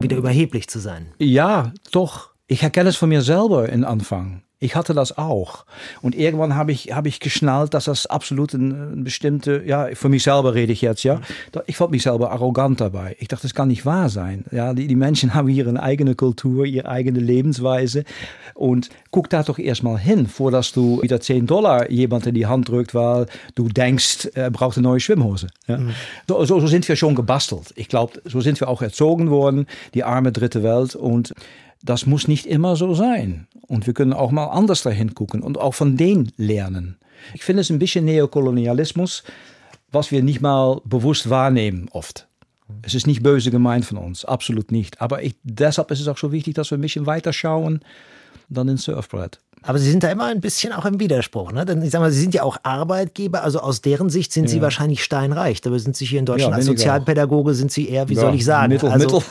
wieder 0.00 0.16
überheblich 0.16 0.68
zu 0.68 0.78
sein. 0.78 1.12
Ja, 1.18 1.72
doch. 1.92 2.30
Ich 2.46 2.62
erkenne 2.62 2.90
es 2.90 2.96
von 2.96 3.08
mir 3.08 3.22
selber 3.22 3.68
in 3.68 3.84
Anfang. 3.84 4.42
Ich 4.64 4.76
hatte 4.76 4.94
das 4.94 5.18
auch. 5.18 5.66
Und 6.00 6.14
irgendwann 6.14 6.54
habe 6.54 6.72
ich, 6.72 6.90
habe 6.94 7.06
ich 7.06 7.20
geschnallt, 7.20 7.74
dass 7.74 7.84
das 7.84 8.06
absolut 8.06 8.54
eine 8.54 8.92
bestimmte, 8.96 9.62
ja, 9.66 9.88
für 9.92 10.08
mich 10.08 10.22
selber 10.22 10.54
rede 10.54 10.72
ich 10.72 10.80
jetzt, 10.80 11.02
ja. 11.02 11.20
Ich 11.66 11.76
fand 11.76 11.90
mich 11.90 12.02
selber 12.02 12.30
arrogant 12.30 12.80
dabei. 12.80 13.14
Ich 13.18 13.28
dachte, 13.28 13.42
das 13.42 13.52
kann 13.52 13.68
nicht 13.68 13.84
wahr 13.84 14.08
sein. 14.08 14.46
Ja, 14.52 14.72
die, 14.72 14.86
die 14.86 14.96
Menschen 14.96 15.34
haben 15.34 15.48
hier 15.48 15.68
eine 15.68 15.82
eigene 15.82 16.14
Kultur, 16.14 16.64
ihre 16.64 16.88
eigene 16.88 17.20
Lebensweise. 17.20 18.04
Und 18.54 18.88
guck 19.10 19.28
da 19.28 19.42
doch 19.42 19.58
erstmal 19.58 19.98
hin, 19.98 20.28
vor 20.28 20.50
dass 20.50 20.72
du 20.72 21.02
wieder 21.02 21.20
10 21.20 21.46
Dollar 21.46 21.90
jemand 21.90 22.26
in 22.26 22.34
die 22.34 22.46
Hand 22.46 22.70
drückt, 22.70 22.94
weil 22.94 23.26
du 23.54 23.68
denkst, 23.68 24.30
er 24.32 24.50
braucht 24.50 24.78
eine 24.78 24.84
neue 24.84 25.00
Schwimmhose. 25.00 25.48
Ja? 25.66 25.76
Mhm. 25.76 25.90
So, 26.26 26.42
so, 26.46 26.58
so 26.60 26.68
sind 26.68 26.88
wir 26.88 26.96
schon 26.96 27.14
gebastelt. 27.14 27.74
Ich 27.76 27.88
glaube, 27.88 28.22
so 28.24 28.40
sind 28.40 28.58
wir 28.60 28.68
auch 28.68 28.80
erzogen 28.80 29.28
worden, 29.28 29.66
die 29.92 30.04
arme 30.04 30.32
dritte 30.32 30.62
Welt. 30.62 30.94
Und 30.94 31.34
das 31.84 32.06
muss 32.06 32.28
nicht 32.28 32.46
immer 32.46 32.76
so 32.76 32.94
sein. 32.94 33.46
Und 33.66 33.86
wir 33.86 33.94
können 33.94 34.12
auch 34.12 34.30
mal 34.30 34.46
anders 34.46 34.82
dahin 34.82 35.14
gucken 35.14 35.42
und 35.42 35.58
auch 35.58 35.74
von 35.74 35.96
denen 35.96 36.32
lernen. 36.36 36.96
Ich 37.34 37.44
finde 37.44 37.60
es 37.60 37.70
ein 37.70 37.78
bisschen 37.78 38.06
Neokolonialismus, 38.06 39.22
was 39.92 40.10
wir 40.10 40.22
nicht 40.22 40.40
mal 40.40 40.80
bewusst 40.84 41.30
wahrnehmen 41.30 41.88
oft. 41.92 42.26
Es 42.82 42.94
ist 42.94 43.06
nicht 43.06 43.22
böse 43.22 43.50
gemeint 43.50 43.84
von 43.84 43.98
uns, 43.98 44.24
absolut 44.24 44.72
nicht. 44.72 45.00
Aber 45.00 45.22
ich, 45.22 45.36
deshalb 45.42 45.90
ist 45.90 46.00
es 46.00 46.08
auch 46.08 46.18
so 46.18 46.32
wichtig, 46.32 46.54
dass 46.54 46.70
wir 46.70 46.78
ein 46.78 46.82
bisschen 46.82 47.06
weiter 47.06 47.32
schauen 47.32 47.80
dann 48.48 48.68
ins 48.68 48.84
Surfbrett. 48.84 49.40
Aber 49.66 49.78
Sie 49.78 49.90
sind 49.90 50.02
da 50.02 50.10
immer 50.10 50.26
ein 50.26 50.40
bisschen 50.40 50.72
auch 50.72 50.84
im 50.84 51.00
Widerspruch, 51.00 51.52
ne? 51.52 51.64
Denn 51.64 51.82
ich 51.82 51.90
sag 51.90 52.00
mal, 52.00 52.10
Sie 52.10 52.20
sind 52.20 52.34
ja 52.34 52.42
auch 52.42 52.58
Arbeitgeber, 52.62 53.42
also 53.42 53.60
aus 53.60 53.80
deren 53.80 54.10
Sicht 54.10 54.32
sind 54.32 54.44
ja. 54.44 54.50
Sie 54.50 54.62
wahrscheinlich 54.62 55.02
steinreich. 55.02 55.62
Dabei 55.62 55.78
sind 55.78 55.96
Sie 55.96 56.04
hier 56.04 56.18
in 56.18 56.26
Deutschland 56.26 56.52
ja, 56.52 56.56
als 56.56 56.66
Sozialpädagoge 56.66 57.54
sind 57.54 57.72
Sie 57.72 57.88
eher, 57.88 58.08
wie 58.08 58.14
ja, 58.14 58.20
soll 58.20 58.34
ich 58.34 58.44
sagen, 58.44 58.72
Mittel, 58.72 58.90
also, 58.90 59.22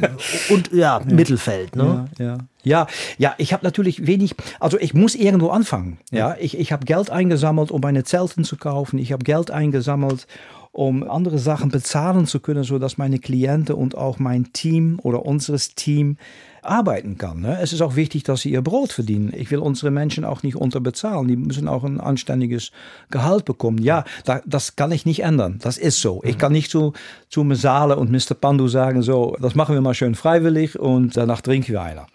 Mittel. 0.00 0.16
und 0.50 0.72
ja, 0.72 1.00
Mittelfeld, 1.06 1.76
ne? 1.76 2.08
Ja, 2.18 2.38
ja. 2.62 2.86
ja, 3.16 3.34
ich 3.38 3.54
habe 3.54 3.64
natürlich 3.64 4.06
wenig, 4.06 4.34
also 4.58 4.78
ich 4.78 4.92
muss 4.92 5.14
irgendwo 5.14 5.48
anfangen. 5.48 5.98
Ja, 6.10 6.36
ich, 6.38 6.58
ich 6.58 6.72
habe 6.72 6.84
Geld 6.84 7.10
eingesammelt, 7.10 7.70
um 7.70 7.80
meine 7.80 8.04
Zelten 8.04 8.44
zu 8.44 8.56
kaufen. 8.56 8.98
Ich 8.98 9.12
habe 9.12 9.24
Geld 9.24 9.50
eingesammelt, 9.50 10.26
um 10.72 11.08
andere 11.08 11.38
Sachen 11.38 11.70
bezahlen 11.70 12.26
zu 12.26 12.40
können, 12.40 12.62
sodass 12.62 12.96
meine 12.96 13.18
Klienten 13.18 13.74
und 13.74 13.96
auch 13.96 14.18
mein 14.18 14.52
Team 14.52 15.00
oder 15.02 15.26
unseres 15.26 15.74
Team 15.74 16.16
arbeiten 16.62 17.16
kann. 17.18 17.40
Ne? 17.40 17.58
Es 17.60 17.72
ist 17.72 17.80
auch 17.80 17.96
wichtig, 17.96 18.22
dass 18.22 18.42
sie 18.42 18.52
ihr 18.52 18.62
Brot 18.62 18.92
verdienen. 18.92 19.32
Ich 19.34 19.50
will 19.50 19.58
unsere 19.58 19.90
Menschen 19.90 20.24
auch 20.24 20.42
nicht 20.42 20.56
unterbezahlen. 20.56 21.26
Die 21.26 21.36
müssen 21.36 21.68
auch 21.68 21.84
ein 21.84 22.00
anständiges 22.00 22.70
Gehalt 23.10 23.44
bekommen. 23.44 23.78
Ja, 23.78 24.04
da, 24.24 24.42
das 24.46 24.76
kann 24.76 24.92
ich 24.92 25.06
nicht 25.06 25.22
ändern. 25.22 25.58
Das 25.62 25.78
ist 25.78 26.00
so. 26.00 26.22
Ich 26.24 26.38
kann 26.38 26.52
nicht 26.52 26.70
zu, 26.70 26.92
zu 27.28 27.44
Mesale 27.44 27.96
und 27.96 28.10
Mr. 28.10 28.34
Pandu 28.34 28.68
sagen, 28.68 29.02
so, 29.02 29.36
das 29.40 29.54
machen 29.54 29.74
wir 29.74 29.80
mal 29.80 29.94
schön 29.94 30.14
freiwillig 30.14 30.78
und 30.78 31.16
danach 31.16 31.40
trinken 31.40 31.72
wir 31.72 31.82
einer. 31.82 32.06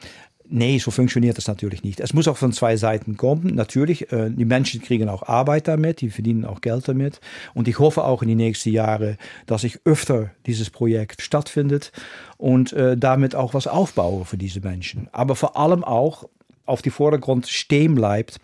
Nee, 0.48 0.78
so 0.78 0.92
funktioniert 0.92 1.38
das 1.38 1.48
natürlich 1.48 1.84
nicht. 1.84 2.00
Es 2.00 2.14
muss 2.14 2.28
auch 2.28 2.38
von 2.38 2.54
zwei 2.54 2.78
Seiten 2.78 3.18
kommen. 3.18 3.56
Natürlich, 3.56 4.12
äh, 4.12 4.30
die 4.30 4.46
Menschen 4.46 4.82
kriegen 4.82 5.10
auch 5.10 5.24
Arbeit 5.24 5.68
damit, 5.68 6.02
die 6.02 6.12
verdienen 6.12 6.46
auch 6.46 6.62
Geld 6.62 6.88
damit. 6.88 7.20
Und 7.54 7.68
ich 7.68 7.80
hoffe 7.80 8.04
auch 8.04 8.22
in 8.22 8.28
die 8.28 8.36
nächsten 8.36 8.70
Jahre, 8.70 9.18
dass 9.48 9.64
ich 9.64 9.80
öfter 9.86 10.32
dieses 10.46 10.70
Projekt 10.70 11.22
stattfindet 11.22 11.92
und 12.38 12.74
äh, 12.74 12.96
damit 12.96 13.34
auch 13.34 13.54
was 13.54 13.66
aufbaue 13.66 14.26
für 14.26 14.38
diese 14.38 14.62
Menschen. 14.62 15.10
Aber 15.12 15.36
vor 15.36 15.58
allem 15.58 15.84
auch 15.84 16.30
auf 16.66 16.82
die 16.82 16.92
Vordergrund 16.92 17.48
stehen 17.48 17.96
bleibt, 17.96 18.40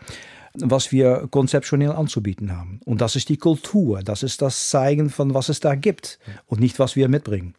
was 0.53 0.91
wir 0.91 1.27
konzeptionell 1.29 1.91
anzubieten 1.91 2.55
haben. 2.55 2.81
Und 2.85 3.01
das 3.01 3.15
ist 3.15 3.29
die 3.29 3.37
Kultur, 3.37 4.01
das 4.03 4.23
ist 4.23 4.41
das 4.41 4.69
Zeigen 4.69 5.09
von, 5.09 5.33
was 5.33 5.49
es 5.49 5.59
da 5.59 5.75
gibt 5.75 6.19
und 6.47 6.59
nicht, 6.59 6.79
was 6.79 6.95
wir 6.95 7.07
mitbringen. 7.07 7.53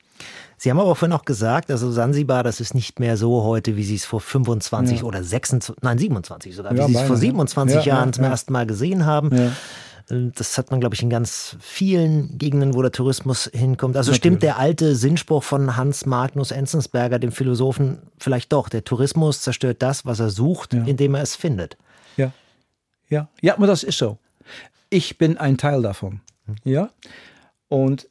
Sie 0.63 0.71
haben 0.71 0.79
aber 0.79 0.95
vorhin 0.95 1.13
auch 1.13 1.25
gesagt, 1.25 1.73
also 1.73 1.91
Sansibar, 1.91 2.45
das 2.45 2.61
ist 2.61 2.73
nicht 2.73 3.01
mehr 3.01 3.17
so 3.17 3.43
heute, 3.43 3.75
wie 3.75 3.83
Sie 3.83 3.97
es 3.97 4.05
vor 4.05 4.21
25 4.21 5.01
ja. 5.01 5.05
oder 5.05 5.25
26, 5.25 5.83
nein 5.83 5.99
27 5.99 6.55
sogar, 6.55 6.73
ja, 6.73 6.87
wie 6.87 6.93
Sie 6.93 6.99
es 7.01 7.03
vor 7.03 7.17
27 7.17 7.85
ja. 7.85 7.95
Jahren 7.95 8.13
zum 8.13 8.23
ersten 8.23 8.53
Mal 8.53 8.65
gesehen 8.65 9.05
haben. 9.05 9.53
Das 10.07 10.59
hat 10.59 10.71
man, 10.71 10.79
glaube 10.79 10.95
ich, 10.95 11.03
in 11.03 11.11
ganz 11.11 11.57
vielen 11.59 12.39
Gegenden, 12.39 12.75
wo 12.75 12.83
der 12.83 12.93
Tourismus 12.93 13.51
hinkommt. 13.53 13.97
Also 13.97 14.13
Natürlich. 14.13 14.19
stimmt 14.19 14.43
der 14.45 14.61
alte 14.61 14.95
Sinnspruch 14.95 15.43
von 15.43 15.77
Hans 15.77 16.07
Magnus 16.07 16.53
Enzensberger, 16.53 17.19
dem 17.19 17.33
Philosophen, 17.33 17.99
vielleicht 18.19 18.53
doch. 18.53 18.69
Der 18.69 18.85
Tourismus 18.85 19.41
zerstört 19.41 19.83
das, 19.83 20.07
was 20.07 20.21
er 20.21 20.31
sucht, 20.31 20.75
indem 20.75 21.17
er 21.17 21.23
es 21.23 21.35
findet. 21.35 21.77
Ja, 22.17 22.31
ja, 23.09 23.29
ja, 23.41 23.57
aber 23.57 23.67
das 23.67 23.83
ist 23.83 23.99
so. 23.99 24.17
Ich 24.91 25.19
bin 25.19 25.39
ein 25.39 25.59
Teil 25.59 25.83
davon. 25.83 26.21
Hm. 26.47 26.55
Ja, 26.63 26.91
und 27.67 28.07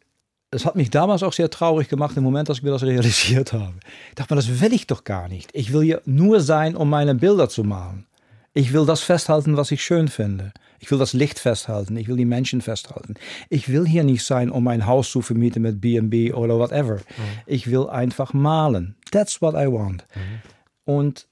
es 0.52 0.66
hat 0.66 0.76
mich 0.76 0.90
damals 0.90 1.24
auch 1.24 1.34
sehr 1.34 1.50
traurig 1.50 1.88
gemacht 1.88 2.18
im 2.18 2.24
Moment, 2.24 2.50
als 2.50 2.60
ich 2.60 2.64
mir 2.64 2.72
das 2.72 2.84
realisiert 2.84 3.54
habe. 3.54 3.74
Ich 4.10 4.16
dachte 4.16 4.34
mir, 4.34 4.42
das 4.42 4.60
will 4.62 4.74
ich 4.74 4.86
doch 4.86 5.06
gar 5.06 5.30
nicht. 5.30 5.50
Ich 5.54 5.72
will 5.72 5.82
hier 5.82 6.02
nur 6.06 6.42
sein, 6.42 6.76
um 6.76 6.90
meine 6.90 7.16
Bilder 7.16 7.48
zu 7.48 7.64
malen. 7.64 8.06
Ich 8.54 8.74
will 8.74 8.86
das 8.86 9.00
festhalten, 9.00 9.56
was 9.56 9.72
ich 9.72 9.82
schön 9.82 10.10
finde. 10.10 10.52
Ich 10.80 10.92
will 10.92 10.98
das 10.98 11.14
Licht 11.14 11.40
festhalten. 11.40 11.96
Ich 11.96 12.10
will 12.10 12.18
die 12.18 12.26
Menschen 12.26 12.60
festhalten. 12.60 13.14
Ich 13.50 13.70
will 13.70 13.88
hier 13.88 14.04
nicht 14.04 14.26
sein, 14.26 14.50
um 14.50 14.66
mein 14.66 14.88
Haus 14.88 15.10
zu 15.10 15.22
vermieten 15.22 15.62
mit 15.62 15.80
B&B 15.80 16.34
oder 16.34 16.60
whatever. 16.60 16.96
Mhm. 16.96 17.02
Ich 17.46 17.72
will 17.72 17.88
einfach 17.88 18.34
malen. 18.34 18.96
That's 19.12 19.42
what 19.42 19.54
I 19.54 19.68
want. 19.68 20.06
Mhm. 20.16 20.94
Und 20.94 21.28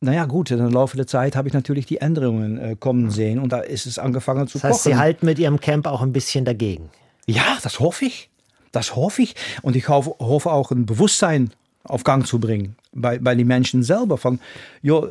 naja, 0.00 0.24
gut, 0.24 0.50
in 0.50 0.58
der 0.58 0.70
Laufe 0.70 0.96
der 0.96 1.06
Zeit 1.06 1.36
habe 1.36 1.46
ich 1.46 1.54
natürlich 1.54 1.84
die 1.84 1.98
Änderungen 2.00 2.58
äh, 2.58 2.76
kommen 2.76 3.10
sehen 3.10 3.38
und 3.38 3.52
da 3.52 3.60
ist 3.60 3.86
es 3.86 3.98
angefangen 3.98 4.48
zu 4.48 4.58
das 4.58 4.64
heißt, 4.64 4.82
kochen. 4.84 4.92
Sie 4.92 4.98
halten 4.98 5.26
mit 5.26 5.38
Ihrem 5.38 5.60
Camp 5.60 5.86
auch 5.86 6.00
ein 6.00 6.12
bisschen 6.12 6.44
dagegen. 6.44 6.88
Ja, 7.26 7.58
das 7.62 7.78
hoffe 7.78 8.06
ich. 8.06 8.31
Das 8.72 8.96
hoffe 8.96 9.22
ich. 9.22 9.36
Und 9.62 9.76
ich 9.76 9.88
hoffe, 9.88 10.16
auch 10.20 10.70
ein 10.70 10.86
Bewusstsein 10.86 11.50
auf 11.84 12.04
Gang 12.04 12.26
zu 12.26 12.40
bringen 12.40 12.76
bei, 12.92 13.18
bei 13.18 13.34
den 13.34 13.46
Menschen 13.46 13.82
selber. 13.82 14.16
Von, 14.16 14.40
jo, 14.82 15.08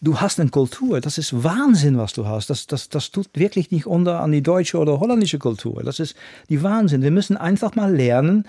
du 0.00 0.20
hast 0.20 0.38
eine 0.38 0.50
Kultur, 0.50 1.00
das 1.00 1.18
ist 1.18 1.42
Wahnsinn, 1.42 1.98
was 1.98 2.12
du 2.12 2.26
hast. 2.26 2.50
Das, 2.50 2.66
das, 2.66 2.88
das 2.88 3.10
tut 3.10 3.28
wirklich 3.34 3.70
nicht 3.70 3.86
unter 3.86 4.20
an 4.20 4.32
die 4.32 4.42
deutsche 4.42 4.78
oder 4.78 5.00
holländische 5.00 5.38
Kultur. 5.38 5.82
Das 5.82 5.98
ist 5.98 6.14
die 6.48 6.62
Wahnsinn. 6.62 7.02
Wir 7.02 7.10
müssen 7.10 7.36
einfach 7.36 7.74
mal 7.74 7.94
lernen, 7.94 8.46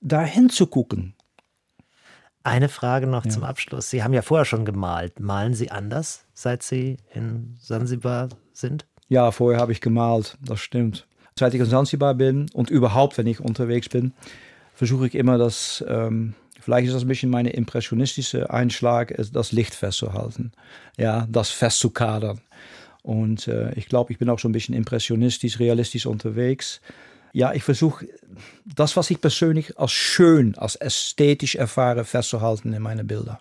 dahin 0.00 0.50
zu 0.50 0.66
gucken. 0.66 1.14
Eine 2.42 2.68
Frage 2.68 3.08
noch 3.08 3.24
ja. 3.24 3.30
zum 3.30 3.42
Abschluss. 3.42 3.90
Sie 3.90 4.04
haben 4.04 4.12
ja 4.12 4.22
vorher 4.22 4.44
schon 4.44 4.64
gemalt. 4.64 5.18
Malen 5.18 5.54
Sie 5.54 5.72
anders, 5.72 6.26
seit 6.32 6.62
Sie 6.62 6.98
in 7.12 7.56
Sansibar 7.60 8.28
sind? 8.52 8.86
Ja, 9.08 9.32
vorher 9.32 9.60
habe 9.60 9.72
ich 9.72 9.80
gemalt, 9.80 10.36
das 10.40 10.60
stimmt. 10.60 11.06
Seit 11.38 11.52
ich 11.52 11.60
in 11.60 11.66
Sansibar 11.66 12.14
bin 12.14 12.46
und 12.54 12.70
überhaupt, 12.70 13.18
wenn 13.18 13.26
ich 13.26 13.40
unterwegs 13.40 13.90
bin, 13.90 14.14
versuche 14.74 15.06
ich 15.06 15.14
immer 15.14 15.36
das, 15.36 15.84
ähm, 15.86 16.32
vielleicht 16.58 16.86
ist 16.86 16.94
das 16.94 17.02
ein 17.02 17.08
bisschen 17.08 17.28
meine 17.28 17.50
impressionistische 17.50 18.48
Einschlag, 18.48 19.14
das 19.32 19.52
Licht 19.52 19.74
festzuhalten. 19.74 20.52
Ja, 20.96 21.26
das 21.30 21.50
festzukadern. 21.50 22.40
Und 23.02 23.48
äh, 23.48 23.74
ich 23.74 23.86
glaube, 23.86 24.12
ich 24.12 24.18
bin 24.18 24.30
auch 24.30 24.38
so 24.38 24.48
ein 24.48 24.52
bisschen 24.52 24.74
impressionistisch, 24.74 25.58
realistisch 25.60 26.06
unterwegs. 26.06 26.80
Ja, 27.34 27.52
ich 27.52 27.64
versuche 27.64 28.08
das, 28.64 28.96
was 28.96 29.10
ich 29.10 29.20
persönlich 29.20 29.78
als 29.78 29.92
schön, 29.92 30.56
als 30.56 30.76
ästhetisch 30.76 31.54
erfahre, 31.54 32.04
festzuhalten 32.04 32.72
in 32.72 32.80
meine 32.80 33.04
Bilder. 33.04 33.40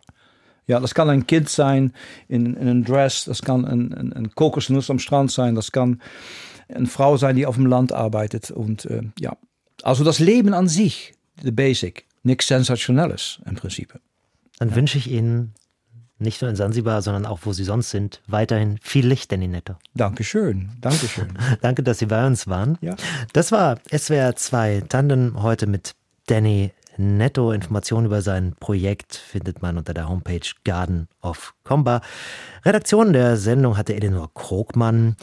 Ja, 0.67 0.81
das 0.81 0.93
kann 0.93 1.09
ein 1.09 1.27
Kind 1.27 1.47
sein 1.47 1.93
in, 2.27 2.55
in 2.55 2.57
einem 2.57 2.83
Dress, 2.83 3.23
das 3.23 3.41
kann 3.41 3.63
ein, 3.63 3.93
ein, 3.93 4.11
ein 4.11 4.35
Kokosnuss 4.35 4.89
am 4.89 4.99
Strand 4.99 5.31
sein, 5.31 5.55
das 5.55 5.71
kann 5.71 6.01
eine 6.67 6.87
Frau 6.87 7.17
sein, 7.17 7.35
die 7.35 7.45
auf 7.45 7.55
dem 7.55 7.65
Land 7.65 7.91
arbeitet. 7.91 8.51
Und 8.51 8.85
äh, 8.85 9.03
ja, 9.19 9.37
also 9.83 10.03
das 10.03 10.19
Leben 10.19 10.53
an 10.53 10.67
sich, 10.67 11.13
the 11.41 11.51
basic, 11.51 12.05
nichts 12.23 12.47
Sensationelles 12.47 13.39
im 13.45 13.55
Prinzip. 13.55 13.99
Dann 14.59 14.69
ja. 14.69 14.75
wünsche 14.75 14.97
ich 14.97 15.09
Ihnen 15.09 15.53
nicht 16.17 16.41
nur 16.41 16.49
in 16.49 16.55
Sansibar, 16.55 17.01
sondern 17.01 17.25
auch 17.25 17.39
wo 17.43 17.53
Sie 17.53 17.63
sonst 17.63 17.89
sind, 17.89 18.21
weiterhin 18.27 18.79
viel 18.81 19.05
Licht, 19.05 19.31
Danny 19.31 19.47
Netto. 19.47 19.75
Dankeschön, 19.95 20.71
Dankeschön. 20.79 21.37
Danke, 21.61 21.83
dass 21.83 21.99
Sie 21.99 22.05
bei 22.05 22.25
uns 22.25 22.47
waren. 22.47 22.77
Ja. 22.81 22.95
Das 23.33 23.51
war 23.51 23.79
SWR 23.95 24.35
2 24.35 24.83
Tandem 24.87 25.41
heute 25.41 25.67
mit 25.67 25.93
Danny 26.27 26.71
Netto. 26.97 27.51
Informationen 27.51 28.05
über 28.07 28.21
sein 28.21 28.55
Projekt 28.59 29.15
findet 29.15 29.61
man 29.61 29.77
unter 29.77 29.93
der 29.93 30.07
Homepage 30.07 30.47
Garden 30.63 31.07
of 31.21 31.53
Comba. 31.63 32.01
Redaktion 32.63 33.11
der 33.11 33.35
Sendung 33.35 33.77
hatte 33.77 33.95
Eleanor 33.95 34.33
Krogmann. 34.33 35.17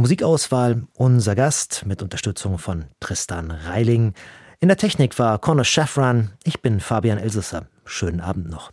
Musikauswahl 0.00 0.84
unser 0.94 1.34
Gast 1.34 1.84
mit 1.86 2.02
Unterstützung 2.02 2.58
von 2.58 2.86
Tristan 3.00 3.50
Reiling. 3.50 4.14
In 4.58 4.68
der 4.68 4.76
Technik 4.76 5.18
war 5.18 5.38
Conor 5.38 5.64
Schaffran. 5.64 6.32
Ich 6.44 6.62
bin 6.62 6.80
Fabian 6.80 7.18
Elsesser. 7.18 7.66
Schönen 7.84 8.20
Abend 8.20 8.48
noch. 8.48 8.68